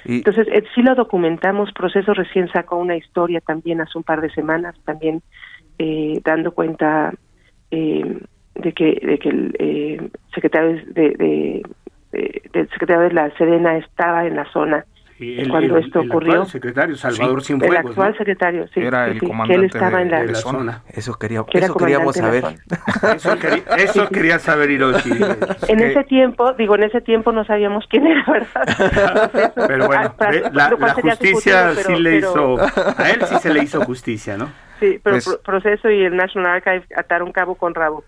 [0.05, 4.29] entonces, eh, sí lo documentamos, Proceso recién sacó una historia también hace un par de
[4.31, 5.21] semanas, también
[5.77, 7.13] eh, dando cuenta
[7.71, 8.19] eh,
[8.55, 11.63] de que, de que el secretario de,
[12.11, 14.85] de, del secretario de la Sedena estaba en la zona
[15.49, 16.43] cuando esto ocurrió.
[16.43, 17.79] El secretario Salvador Cienfuegos.
[17.79, 18.79] El actual secretario, sí.
[18.79, 20.83] Era el comandante que él estaba en la, zona.
[20.89, 22.43] Eso, quería, eso queríamos saber.
[23.15, 25.09] eso, quería, eso quería saber Hiroshi.
[25.67, 29.53] En ese tiempo, digo, en ese tiempo no sabíamos quién era, ¿verdad?
[29.67, 30.15] pero bueno,
[30.51, 34.47] la, la justicia sí le hizo, a él sí se le hizo justicia, ¿no?
[34.79, 38.03] Sí, pero pues, Proceso y el National Archive ataron cabo con rabo.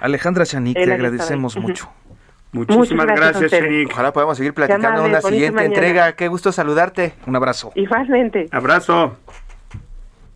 [0.00, 1.90] Alejandra Chanik, te agradecemos mucho.
[2.54, 6.14] Muchísimas gracias, gracias Ojalá podamos seguir platicando en una siguiente entrega.
[6.14, 7.14] Qué gusto saludarte.
[7.26, 7.72] Un abrazo.
[7.74, 8.48] Igualmente.
[8.52, 9.16] Abrazo.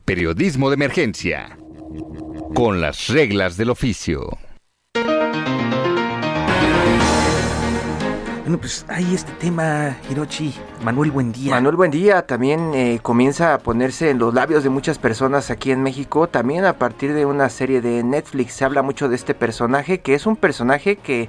[0.05, 1.57] Periodismo de emergencia.
[2.55, 4.37] Con las reglas del oficio.
[8.43, 10.55] Bueno, pues hay este tema, Hirochi.
[10.83, 11.51] Manuel Buendía.
[11.51, 15.83] Manuel Buendía también eh, comienza a ponerse en los labios de muchas personas aquí en
[15.83, 16.27] México.
[16.29, 20.15] También a partir de una serie de Netflix se habla mucho de este personaje, que
[20.15, 21.29] es un personaje que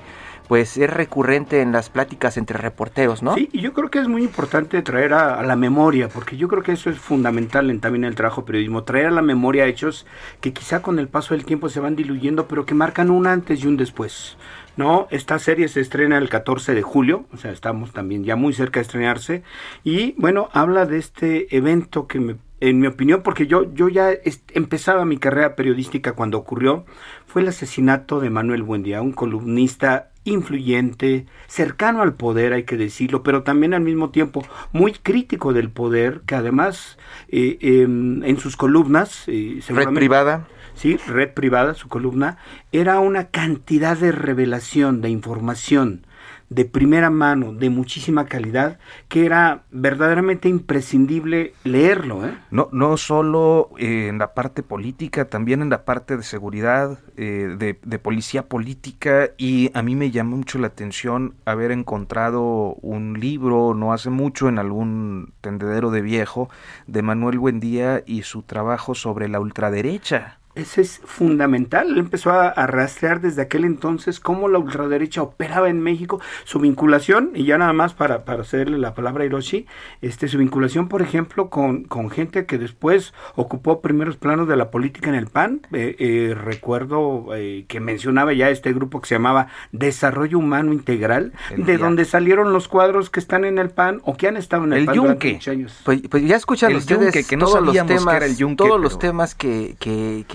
[0.50, 3.36] pues es recurrente en las pláticas entre reporteros, ¿no?
[3.36, 6.64] Sí, y yo creo que es muy importante traer a, la memoria, porque yo creo
[6.64, 10.08] que eso es fundamental en, también en el trabajo periodismo, traer a la memoria hechos
[10.42, 13.64] que quizá con el paso del tiempo se van diluyendo, pero que marcan un antes
[13.64, 14.38] y un después.
[14.76, 15.08] ¿no?
[15.12, 18.80] Esta serie se estrena el 14 de julio, o sea, estamos también ya muy cerca
[18.80, 19.44] de estrenarse,
[19.84, 24.12] y bueno, habla de este evento que me en mi opinión, porque yo, yo ya
[24.54, 26.86] empezaba mi carrera periodística cuando ocurrió,
[27.26, 33.24] fue el asesinato de Manuel Buendía, un columnista influyente, cercano al poder, hay que decirlo,
[33.24, 36.98] pero también al mismo tiempo muy crítico del poder, que además
[37.30, 39.24] eh, em, en sus columnas...
[39.28, 40.48] Eh, red privada.
[40.76, 42.38] Sí, red privada, su columna,
[42.72, 46.06] era una cantidad de revelación, de información,
[46.50, 52.26] de primera mano, de muchísima calidad, que era verdaderamente imprescindible leerlo.
[52.26, 52.34] ¿eh?
[52.52, 57.56] No, no solo eh, en la parte política, también en la parte de seguridad, eh,
[57.58, 63.20] de, de, policía política, y a mí me llamó mucho la atención haber encontrado un
[63.20, 66.50] libro no hace mucho en algún tendedero de viejo
[66.88, 70.39] de Manuel Buendía y su trabajo sobre la ultraderecha.
[70.60, 71.88] Ese es fundamental.
[71.88, 77.32] Él empezó a, rastrear desde aquel entonces cómo la ultraderecha operaba en México, su vinculación,
[77.34, 79.66] y ya nada más para, para hacerle la palabra a Hiroshi,
[80.02, 84.70] este, su vinculación, por ejemplo, con, con gente que después ocupó primeros planos de la
[84.70, 85.62] política en el PAN.
[85.72, 91.32] Eh, eh, recuerdo eh, que mencionaba ya este grupo que se llamaba Desarrollo Humano Integral,
[91.56, 94.74] de donde salieron los cuadros que están en el PAN o que han estado en
[94.74, 95.82] el, PAN durante muchos años.
[95.86, 99.76] Pues, pues, ya escuchan ustedes que no todos los temas, que todos los temas que,
[99.80, 100.26] que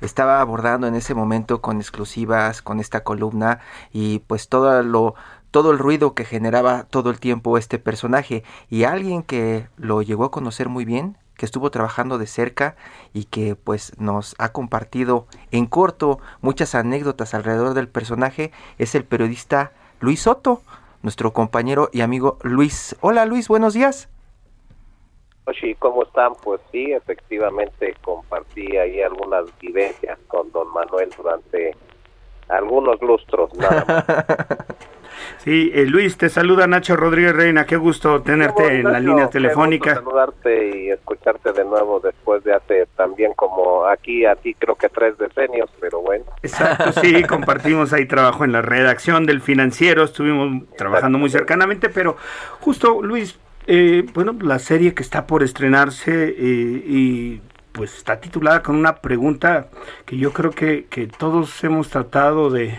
[0.00, 3.60] estaba abordando en ese momento con exclusivas, con esta columna
[3.92, 5.14] y pues todo lo
[5.50, 10.24] todo el ruido que generaba todo el tiempo este personaje y alguien que lo llegó
[10.24, 12.74] a conocer muy bien, que estuvo trabajando de cerca
[13.12, 19.04] y que pues nos ha compartido en corto muchas anécdotas alrededor del personaje es el
[19.04, 20.62] periodista Luis Soto,
[21.02, 22.96] nuestro compañero y amigo Luis.
[23.00, 24.08] Hola Luis, buenos días.
[25.60, 26.32] Sí, ¿cómo están?
[26.42, 31.76] Pues sí, efectivamente compartí ahí algunas vivencias con don Manuel durante
[32.48, 34.66] algunos lustros, nada más.
[35.38, 39.90] Sí, eh, Luis, te saluda Nacho Rodríguez Reina, qué gusto tenerte en la línea telefónica.
[39.90, 44.74] Qué saludarte y escucharte de nuevo después de hace también como aquí a ti creo
[44.74, 46.24] que tres decenios, pero bueno.
[46.42, 52.16] Exacto, sí, compartimos ahí trabajo en la redacción del financiero, estuvimos trabajando muy cercanamente, pero
[52.60, 57.40] justo Luis, eh, bueno, la serie que está por estrenarse eh, y
[57.72, 59.68] pues está titulada con una pregunta
[60.06, 62.78] que yo creo que, que todos hemos tratado de,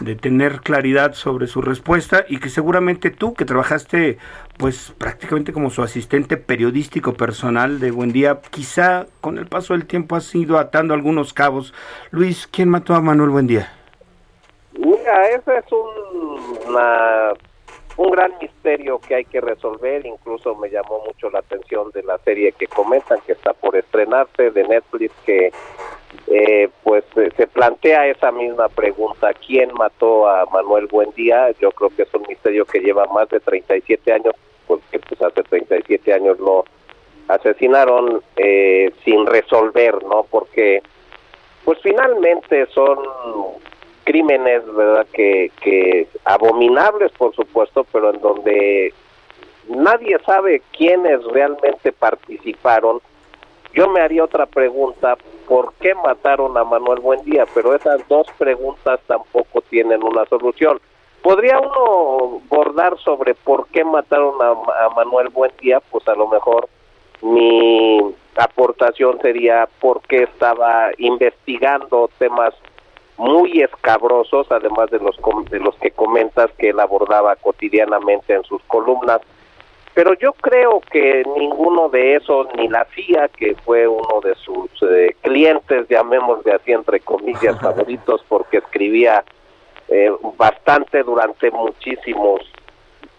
[0.00, 4.18] de, tener claridad sobre su respuesta y que seguramente tú que trabajaste
[4.58, 9.86] pues prácticamente como su asistente periodístico personal de Buen Día, quizá con el paso del
[9.86, 11.74] tiempo has ido atando algunos cabos.
[12.10, 13.72] Luis, ¿quién mató a Manuel Buendía?
[14.78, 17.32] Mira, esa es un, una
[17.96, 22.18] un gran misterio que hay que resolver, incluso me llamó mucho la atención de la
[22.18, 25.52] serie que comentan que está por estrenarse de Netflix que
[26.28, 31.50] eh, pues eh, se plantea esa misma pregunta, ¿quién mató a Manuel Buendía?
[31.60, 34.34] Yo creo que es un misterio que lleva más de 37 años,
[34.66, 36.64] porque pues hace 37 años lo
[37.28, 40.26] asesinaron eh, sin resolver, ¿no?
[40.30, 40.82] Porque
[41.64, 42.98] pues finalmente son
[44.04, 45.06] crímenes, ¿verdad?
[45.12, 48.94] Que, que abominables, por supuesto, pero en donde
[49.68, 53.00] nadie sabe quiénes realmente participaron.
[53.74, 55.16] Yo me haría otra pregunta,
[55.48, 57.46] ¿por qué mataron a Manuel Buendía?
[57.54, 60.80] Pero esas dos preguntas tampoco tienen una solución.
[61.22, 65.80] ¿Podría uno bordar sobre por qué mataron a, a Manuel Buendía?
[65.90, 66.68] Pues a lo mejor
[67.22, 68.00] mi
[68.36, 72.54] aportación sería por qué estaba investigando temas
[73.22, 75.16] muy escabrosos, además de los,
[75.48, 79.20] de los que comentas que él abordaba cotidianamente en sus columnas.
[79.94, 84.70] Pero yo creo que ninguno de esos, ni la CIA, que fue uno de sus
[84.90, 89.22] eh, clientes, llamémosle así entre comillas, favoritos, porque escribía
[89.88, 92.40] eh, bastante durante muchísimos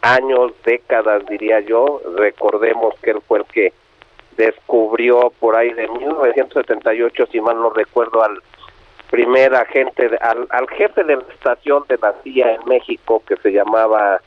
[0.01, 2.01] años, décadas diría yo.
[2.17, 3.73] Recordemos que él fue el que
[4.35, 8.41] descubrió por ahí de 1978, si mal no recuerdo, al
[9.13, 13.51] primer agente, al, al, jefe de la estación de la CIA en México, que se
[13.51, 14.19] llamaba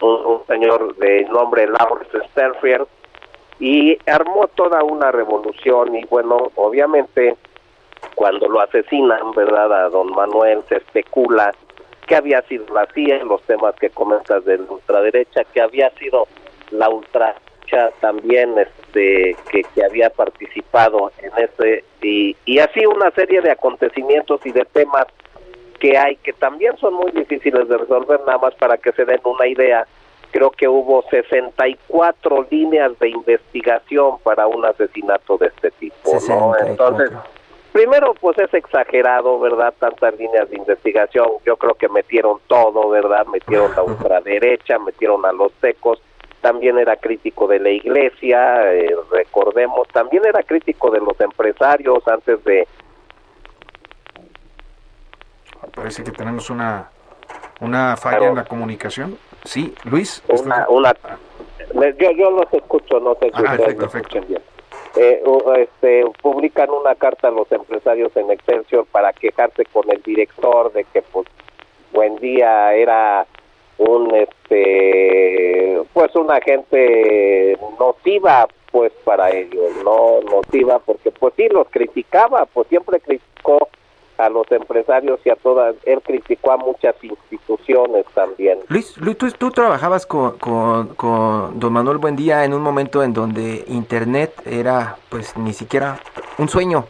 [0.00, 2.86] un, señor de nombre Lawrence Stanfield,
[3.58, 7.36] y armó toda una revolución y bueno, obviamente
[8.14, 9.72] cuando lo asesinan, ¿verdad?
[9.86, 11.52] A don Manuel se especula
[12.06, 15.90] que había sido la CIA en los temas que comentas de la ultraderecha, que había
[15.98, 16.28] sido
[16.70, 17.34] la ultra
[18.00, 24.44] también este que, que había participado en ese y, y así una serie de acontecimientos
[24.44, 25.06] y de temas
[25.78, 29.20] que hay que también son muy difíciles de resolver nada más para que se den
[29.24, 29.86] una idea
[30.30, 36.56] creo que hubo 64 líneas de investigación para un asesinato de este tipo ¿no?
[36.58, 37.10] entonces
[37.72, 43.26] primero pues es exagerado verdad tantas líneas de investigación yo creo que metieron todo verdad
[43.26, 46.00] metieron la ultraderecha metieron a los secos
[46.40, 52.42] también era crítico de la iglesia, eh, recordemos, también era crítico de los empresarios antes
[52.44, 52.66] de...
[55.74, 56.90] Parece que tenemos una,
[57.60, 59.18] una falla en la comunicación.
[59.44, 60.22] Sí, Luis.
[60.28, 60.94] Una, una,
[61.98, 64.42] yo, yo los escucho, no sé si ah, ustedes escuchan bien.
[64.96, 65.22] Eh,
[65.58, 70.84] este, publican una carta a los empresarios en Excelsior para quejarse con el director de
[70.84, 71.28] que pues
[71.92, 73.26] buen día era
[73.78, 81.68] un este pues una gente nociva pues para ellos no nociva porque pues sí los
[81.70, 83.68] criticaba pues siempre criticó
[84.18, 88.58] a los empresarios y a todas él criticó a muchas instituciones también.
[88.66, 93.64] Luis, Luis tú, trabajabas con, con, con don Manuel Buendía en un momento en donde
[93.68, 96.00] internet era pues ni siquiera
[96.36, 96.86] un sueño.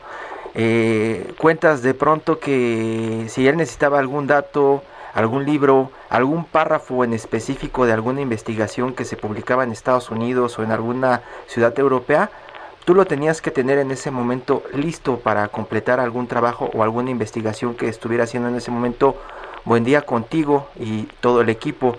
[0.55, 4.83] Eh, cuentas de pronto que si él necesitaba algún dato
[5.19, 10.57] algún libro, algún párrafo en específico de alguna investigación que se publicaba en Estados Unidos
[10.59, 12.31] o en alguna ciudad europea,
[12.85, 17.11] tú lo tenías que tener en ese momento listo para completar algún trabajo o alguna
[17.11, 19.17] investigación que estuviera haciendo en ese momento.
[19.65, 21.97] Buen día contigo y todo el equipo.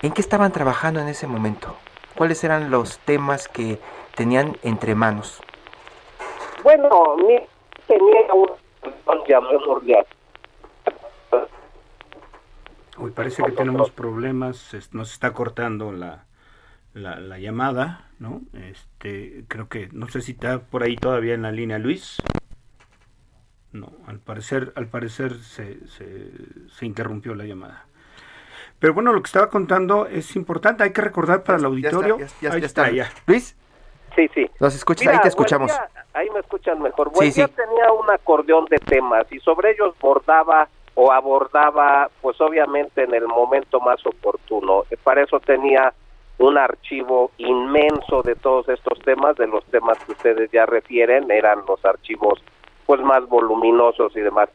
[0.00, 1.76] ¿En qué estaban trabajando en ese momento?
[2.16, 3.78] ¿Cuáles eran los temas que
[4.14, 5.42] tenían entre manos?
[6.64, 7.38] Bueno, mi,
[7.86, 8.48] tenía un
[12.98, 16.24] Uy, parece que tenemos problemas, nos está cortando la,
[16.94, 18.40] la, llamada, ¿no?
[18.54, 22.22] Este, creo que, no sé si está por ahí todavía en la línea Luis.
[23.72, 26.30] No, al parecer, al parecer se, se,
[26.68, 27.86] se interrumpió la llamada.
[28.78, 32.18] Pero bueno, lo que estaba contando es importante, hay que recordar para el auditorio.
[32.18, 33.10] Ya está, ya, está, ya.
[33.26, 33.56] Luis.
[34.14, 34.50] Sí, sí.
[34.60, 35.72] Nos escuchas, ahí te escuchamos.
[36.14, 37.10] ahí me escuchan mejor.
[37.10, 43.04] Buen sí, tenía un acordeón de temas y sobre ellos bordaba o abordaba, pues obviamente
[43.04, 44.84] en el momento más oportuno.
[45.04, 45.92] Para eso tenía
[46.38, 51.60] un archivo inmenso de todos estos temas, de los temas que ustedes ya refieren, eran
[51.68, 52.42] los archivos
[52.86, 54.48] pues más voluminosos y demás.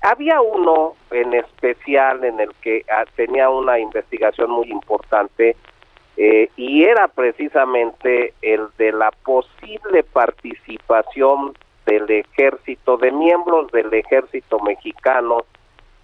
[0.00, 5.54] Había uno en especial en el que ah, tenía una investigación muy importante
[6.16, 11.52] eh, y era precisamente el de la posible participación
[11.84, 15.44] del ejército, de miembros del ejército mexicano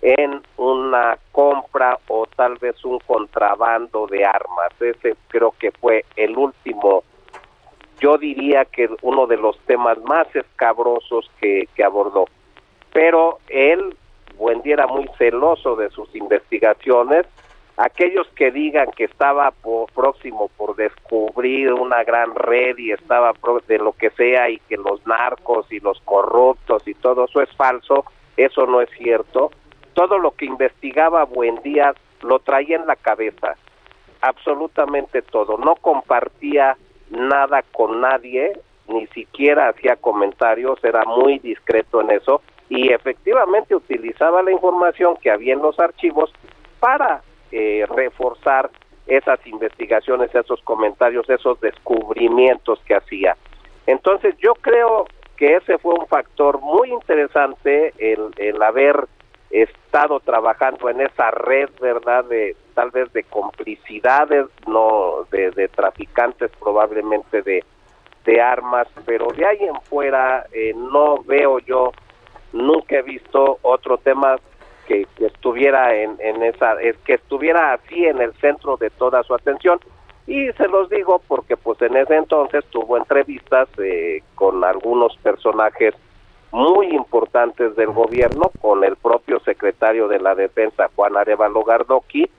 [0.05, 4.70] en una compra o tal vez un contrabando de armas.
[4.78, 7.02] Ese creo que fue el último,
[8.00, 12.26] yo diría que uno de los temas más escabrosos que, abordó.
[12.92, 13.96] Pero él,
[14.36, 17.24] Buendía, era muy celoso de sus investigaciones.
[17.78, 19.55] Aquellos que digan que estaba
[19.94, 23.32] próximo por descubrir una gran red y estaba
[23.66, 27.50] de lo que sea y que los narcos y los corruptos y todo eso es
[27.57, 28.05] falso,
[28.36, 29.50] eso no es cierto
[29.95, 33.57] todo lo que investigaba Buendía lo traía en la cabeza,
[34.20, 36.76] absolutamente todo, no compartía
[37.11, 38.53] nada con nadie,
[38.88, 45.30] ni siquiera hacía comentarios, era muy discreto en eso y efectivamente utilizaba la información que
[45.30, 46.32] había en los archivos
[46.80, 47.22] para
[47.53, 48.70] eh, reforzar
[49.07, 53.36] esas investigaciones, esos comentarios, esos descubrimientos que hacía.
[53.86, 59.07] Entonces yo creo que ese fue un factor muy interesante el, el haber
[59.62, 62.24] estado trabajando en esa red, ¿verdad?
[62.24, 67.64] De tal vez de complicidades, no de, traficantes probablemente de,
[68.24, 71.92] de armas, pero de ahí en fuera eh, no veo yo,
[72.52, 74.36] nunca he visto otro tema
[74.86, 79.34] que, estuviera en, en esa, es que estuviera así en el centro de toda su
[79.34, 79.78] atención.
[80.26, 85.94] Y se los digo porque pues en ese entonces tuvo entrevistas eh, con algunos personajes
[86.55, 92.30] muy importantes del gobierno con el propio secretario de la defensa Juan Arevalo Gardoqui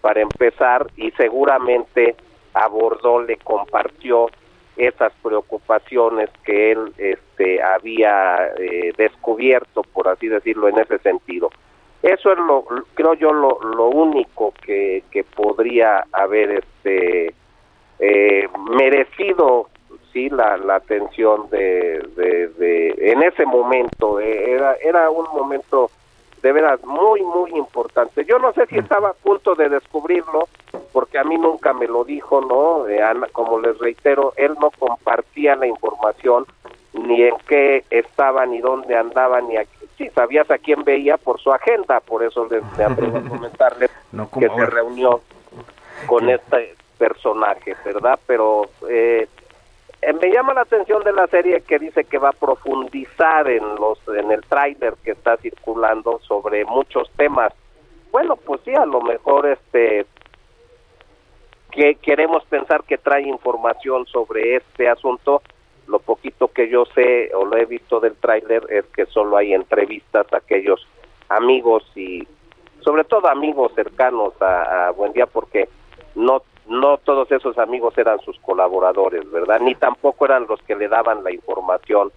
[0.00, 2.14] para empezar y seguramente
[2.52, 4.28] abordó le compartió
[4.76, 11.50] esas preocupaciones que él este había eh, descubierto por así decirlo en ese sentido.
[12.00, 12.64] Eso es lo
[12.94, 17.34] creo yo lo, lo único que, que podría haber este
[17.98, 19.68] eh, merecido
[20.12, 25.90] sí la, la atención de, de, en ese momento eh, era era un momento
[26.42, 28.24] de veras muy muy importante.
[28.24, 30.48] Yo no sé si estaba a punto de descubrirlo
[30.92, 35.56] porque a mí nunca me lo dijo no eh, como les reitero él no compartía
[35.56, 36.46] la información
[36.92, 39.64] ni en qué estaba ni dónde andaba ni a
[39.98, 43.90] sí sabías a quién veía por su agenda por eso les me atrevo a comentarles
[44.38, 45.20] que se reunió
[46.06, 49.28] con este personaje verdad pero eh, eh,
[50.12, 53.98] me llama la atención de la serie que dice que va a profundizar en los
[54.08, 57.52] en el tráiler que está circulando sobre muchos temas.
[58.12, 60.06] Bueno, pues sí, a lo mejor este
[61.70, 65.42] que queremos pensar que trae información sobre este asunto.
[65.86, 69.52] Lo poquito que yo sé o lo he visto del tráiler es que solo hay
[69.52, 70.86] entrevistas a aquellos
[71.28, 72.26] amigos y
[72.80, 75.68] sobre todo amigos cercanos a, a Buendía porque
[76.14, 79.60] no no todos esos amigos eran sus colaboradores, ¿verdad?
[79.60, 82.10] Ni tampoco eran los que le daban la información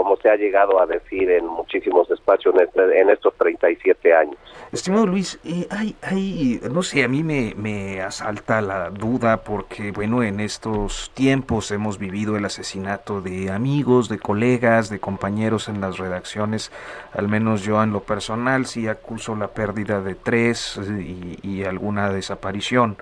[0.00, 4.36] como se ha llegado a decir en muchísimos espacios en, este, en estos 37 años.
[4.72, 9.92] Estimado Luis, eh, hay, hay, no sé, a mí me, me asalta la duda porque,
[9.92, 15.82] bueno, en estos tiempos hemos vivido el asesinato de amigos, de colegas, de compañeros en
[15.82, 16.72] las redacciones,
[17.12, 22.10] al menos yo en lo personal sí acuso la pérdida de tres y, y alguna
[22.10, 22.96] desaparición.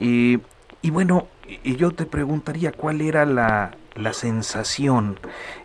[0.00, 0.38] Y,
[0.80, 1.26] y bueno,
[1.62, 5.18] y yo te preguntaría cuál era la, la sensación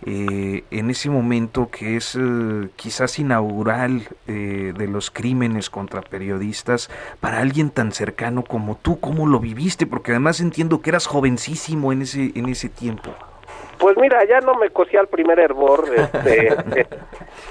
[0.05, 6.89] eh, en ese momento que es eh, quizás inaugural eh, de los crímenes contra periodistas
[7.19, 9.85] para alguien tan cercano como tú, ¿cómo lo viviste?
[9.85, 13.11] Porque además entiendo que eras jovencísimo en ese, en ese tiempo.
[13.77, 16.87] Pues mira, ya no me cosía el primer hervor, este,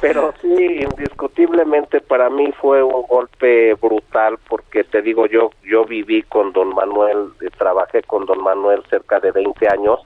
[0.01, 6.23] pero sí, indiscutiblemente para mí fue un golpe brutal porque te digo, yo yo viví
[6.23, 10.01] con don Manuel, trabajé con don Manuel cerca de 20 años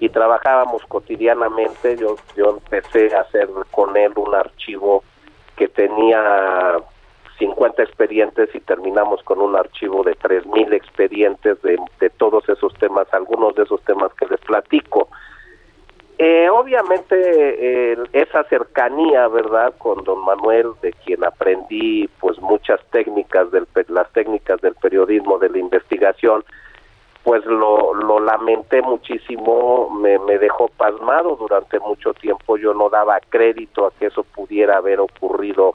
[0.00, 1.96] y trabajábamos cotidianamente.
[1.96, 5.02] Yo, yo empecé a hacer con él un archivo
[5.56, 6.76] que tenía
[7.38, 13.12] 50 expedientes y terminamos con un archivo de 3.000 expedientes de, de todos esos temas,
[13.12, 15.08] algunos de esos temas que les platico.
[16.18, 19.74] Eh, obviamente esa cercanía, ¿verdad?
[19.76, 25.50] Con don Manuel, de quien aprendí pues muchas técnicas, del, las técnicas del periodismo, de
[25.50, 26.42] la investigación,
[27.26, 33.18] pues lo, lo lamenté muchísimo, me, me dejó pasmado durante mucho tiempo, yo no daba
[33.18, 35.74] crédito a que eso pudiera haber ocurrido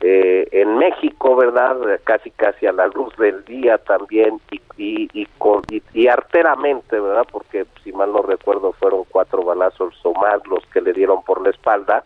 [0.00, 1.76] eh, en México, ¿verdad?
[2.04, 7.26] Casi casi a la luz del día también y, y, y, con, y, arteramente, ¿verdad?
[7.28, 11.42] Porque si mal no recuerdo fueron cuatro balazos o más los que le dieron por
[11.42, 12.04] la espalda,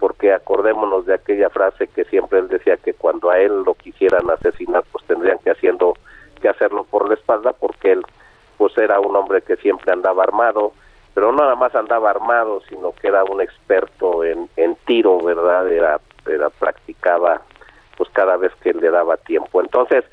[0.00, 4.30] porque acordémonos de aquella frase que siempre él decía que cuando a él lo quisieran
[4.30, 5.92] asesinar, pues tendrían que haciendo
[6.50, 8.02] hacerlo por la espalda porque él
[8.56, 10.72] pues era un hombre que siempre andaba armado,
[11.14, 15.70] pero no nada más andaba armado, sino que era un experto en, en tiro, ¿verdad?
[15.70, 17.42] Era, era practicaba
[17.96, 19.60] pues cada vez que le daba tiempo.
[19.60, 20.04] Entonces,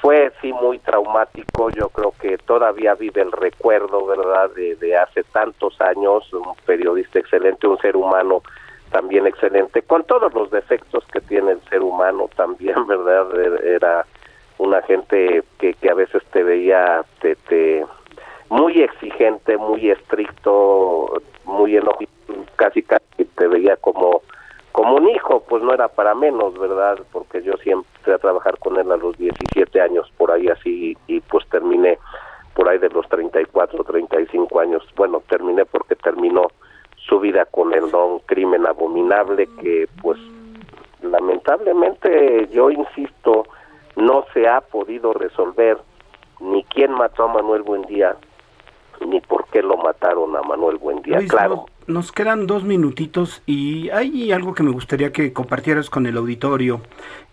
[0.00, 5.24] fue sí muy traumático, yo creo que todavía vive el recuerdo, ¿verdad?, de, de hace
[5.24, 8.42] tantos años, un periodista excelente, un ser humano
[8.90, 13.26] también excelente, con todos los defectos que tiene el ser humano también, ¿verdad?
[13.64, 14.06] Era
[14.58, 17.84] una gente que, que a veces te veía te, te,
[18.50, 22.06] muy exigente, muy estricto, muy enojado,
[22.56, 24.22] casi casi te veía como
[24.72, 26.98] como un hijo, pues no era para menos, ¿verdad?
[27.12, 30.96] Porque yo siempre fui a trabajar con él a los 17 años, por ahí así,
[31.06, 31.96] y pues terminé
[32.54, 34.82] por ahí de los 34, 35 años.
[34.96, 36.48] Bueno, terminé porque terminó
[36.96, 40.18] su vida con el don crimen abominable que pues
[41.02, 43.44] lamentablemente yo insisto
[43.96, 45.78] no se ha podido resolver
[46.40, 48.16] ni quién mató a Manuel Buendía
[49.00, 51.18] ni por qué lo mataron a Manuel Buendía.
[51.28, 51.66] claro.
[51.86, 56.80] Nos quedan dos minutitos y hay algo que me gustaría que compartieras con el auditorio.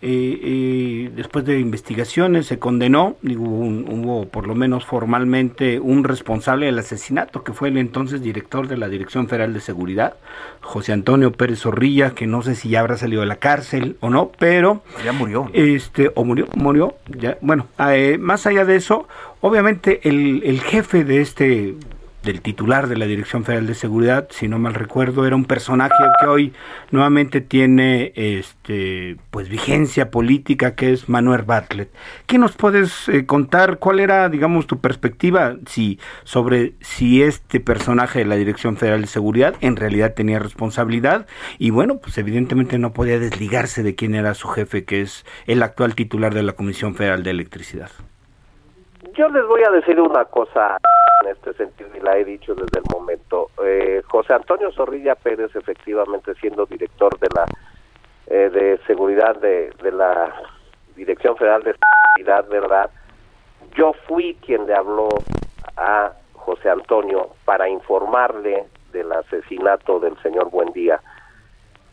[0.02, 6.66] Eh, eh, después de investigaciones se condenó, digo, hubo por lo menos formalmente un responsable
[6.66, 10.16] del asesinato, que fue el entonces director de la Dirección Federal de Seguridad,
[10.60, 14.10] José Antonio Pérez Zorrilla, que no sé si ya habrá salido de la cárcel o
[14.10, 14.84] no, pero...
[15.06, 15.50] Ya murió.
[15.54, 19.08] Este, o murió, murió, ya, bueno, eh, más allá de eso,
[19.40, 21.76] obviamente el, el jefe de este
[22.24, 25.94] del titular de la Dirección Federal de Seguridad, si no mal recuerdo, era un personaje
[26.20, 26.54] que hoy
[26.92, 31.92] nuevamente tiene este pues vigencia política que es Manuel Bartlett.
[32.28, 38.20] ¿Qué nos puedes eh, contar cuál era, digamos, tu perspectiva si sobre si este personaje
[38.20, 42.94] de la Dirección Federal de Seguridad en realidad tenía responsabilidad y bueno, pues evidentemente no
[42.94, 46.96] podía desligarse de quién era su jefe que es el actual titular de la Comisión
[46.96, 47.90] Federal de Electricidad?
[49.14, 50.78] Yo les voy a decir una cosa
[51.24, 53.50] en este sentido y la he dicho desde el momento.
[53.64, 57.46] Eh, José Antonio Zorrilla Pérez, efectivamente siendo director de la
[58.28, 60.34] eh, de seguridad de, de la
[60.96, 61.76] Dirección Federal de
[62.16, 62.90] Seguridad, ¿verdad?
[63.76, 65.10] Yo fui quien le habló
[65.78, 71.02] a José Antonio para informarle del asesinato del señor Buendía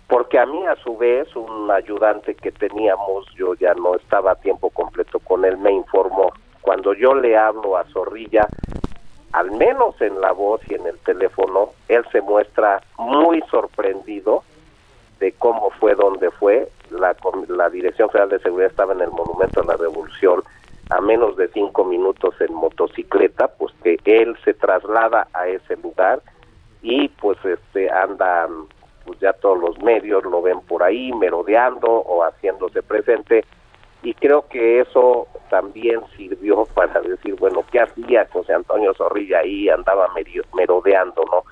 [0.09, 4.37] porque a mí a su vez un ayudante que teníamos, yo ya no estaba a
[4.37, 6.33] tiempo completo con él, me informó.
[6.69, 8.47] Cuando yo le hablo a Zorrilla,
[9.33, 14.43] al menos en la voz y en el teléfono, él se muestra muy sorprendido
[15.19, 16.69] de cómo fue, dónde fue.
[16.91, 17.17] La,
[17.49, 20.43] la Dirección Federal de Seguridad estaba en el Monumento de la Revolución
[20.91, 26.21] a menos de cinco minutos en motocicleta, pues que él se traslada a ese lugar
[26.83, 28.47] y pues este anda
[29.07, 33.47] pues ya todos los medios lo ven por ahí merodeando o haciéndose presente
[34.03, 39.69] y creo que eso también sirvió para decir, bueno, ¿qué hacía José Antonio Zorrilla ahí?
[39.69, 40.09] Andaba
[40.55, 41.45] merodeando, ¿no?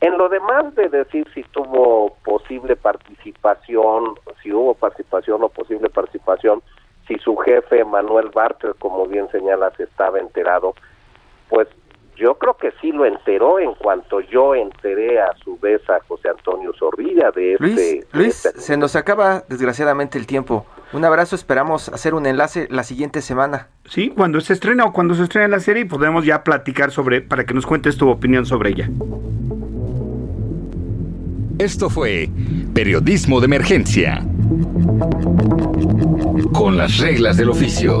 [0.00, 6.62] En lo demás de decir si tuvo posible participación, si hubo participación o posible participación,
[7.06, 10.74] si su jefe Manuel Barter, como bien señalas, estaba enterado,
[11.48, 11.68] pues
[12.16, 16.28] yo creo que sí lo enteró en cuanto yo enteré a su vez a José
[16.28, 18.06] Antonio Zorrilla de este...
[18.12, 20.66] Luis, este se nos acaba desgraciadamente el tiempo.
[20.92, 23.68] Un abrazo, esperamos hacer un enlace la siguiente semana.
[23.86, 27.44] Sí, cuando se estrena o cuando se estrena la serie podemos ya platicar sobre, para
[27.44, 28.88] que nos cuentes tu opinión sobre ella.
[31.58, 32.28] Esto fue
[32.74, 34.24] Periodismo de Emergencia.
[36.52, 38.00] Con las reglas del oficio.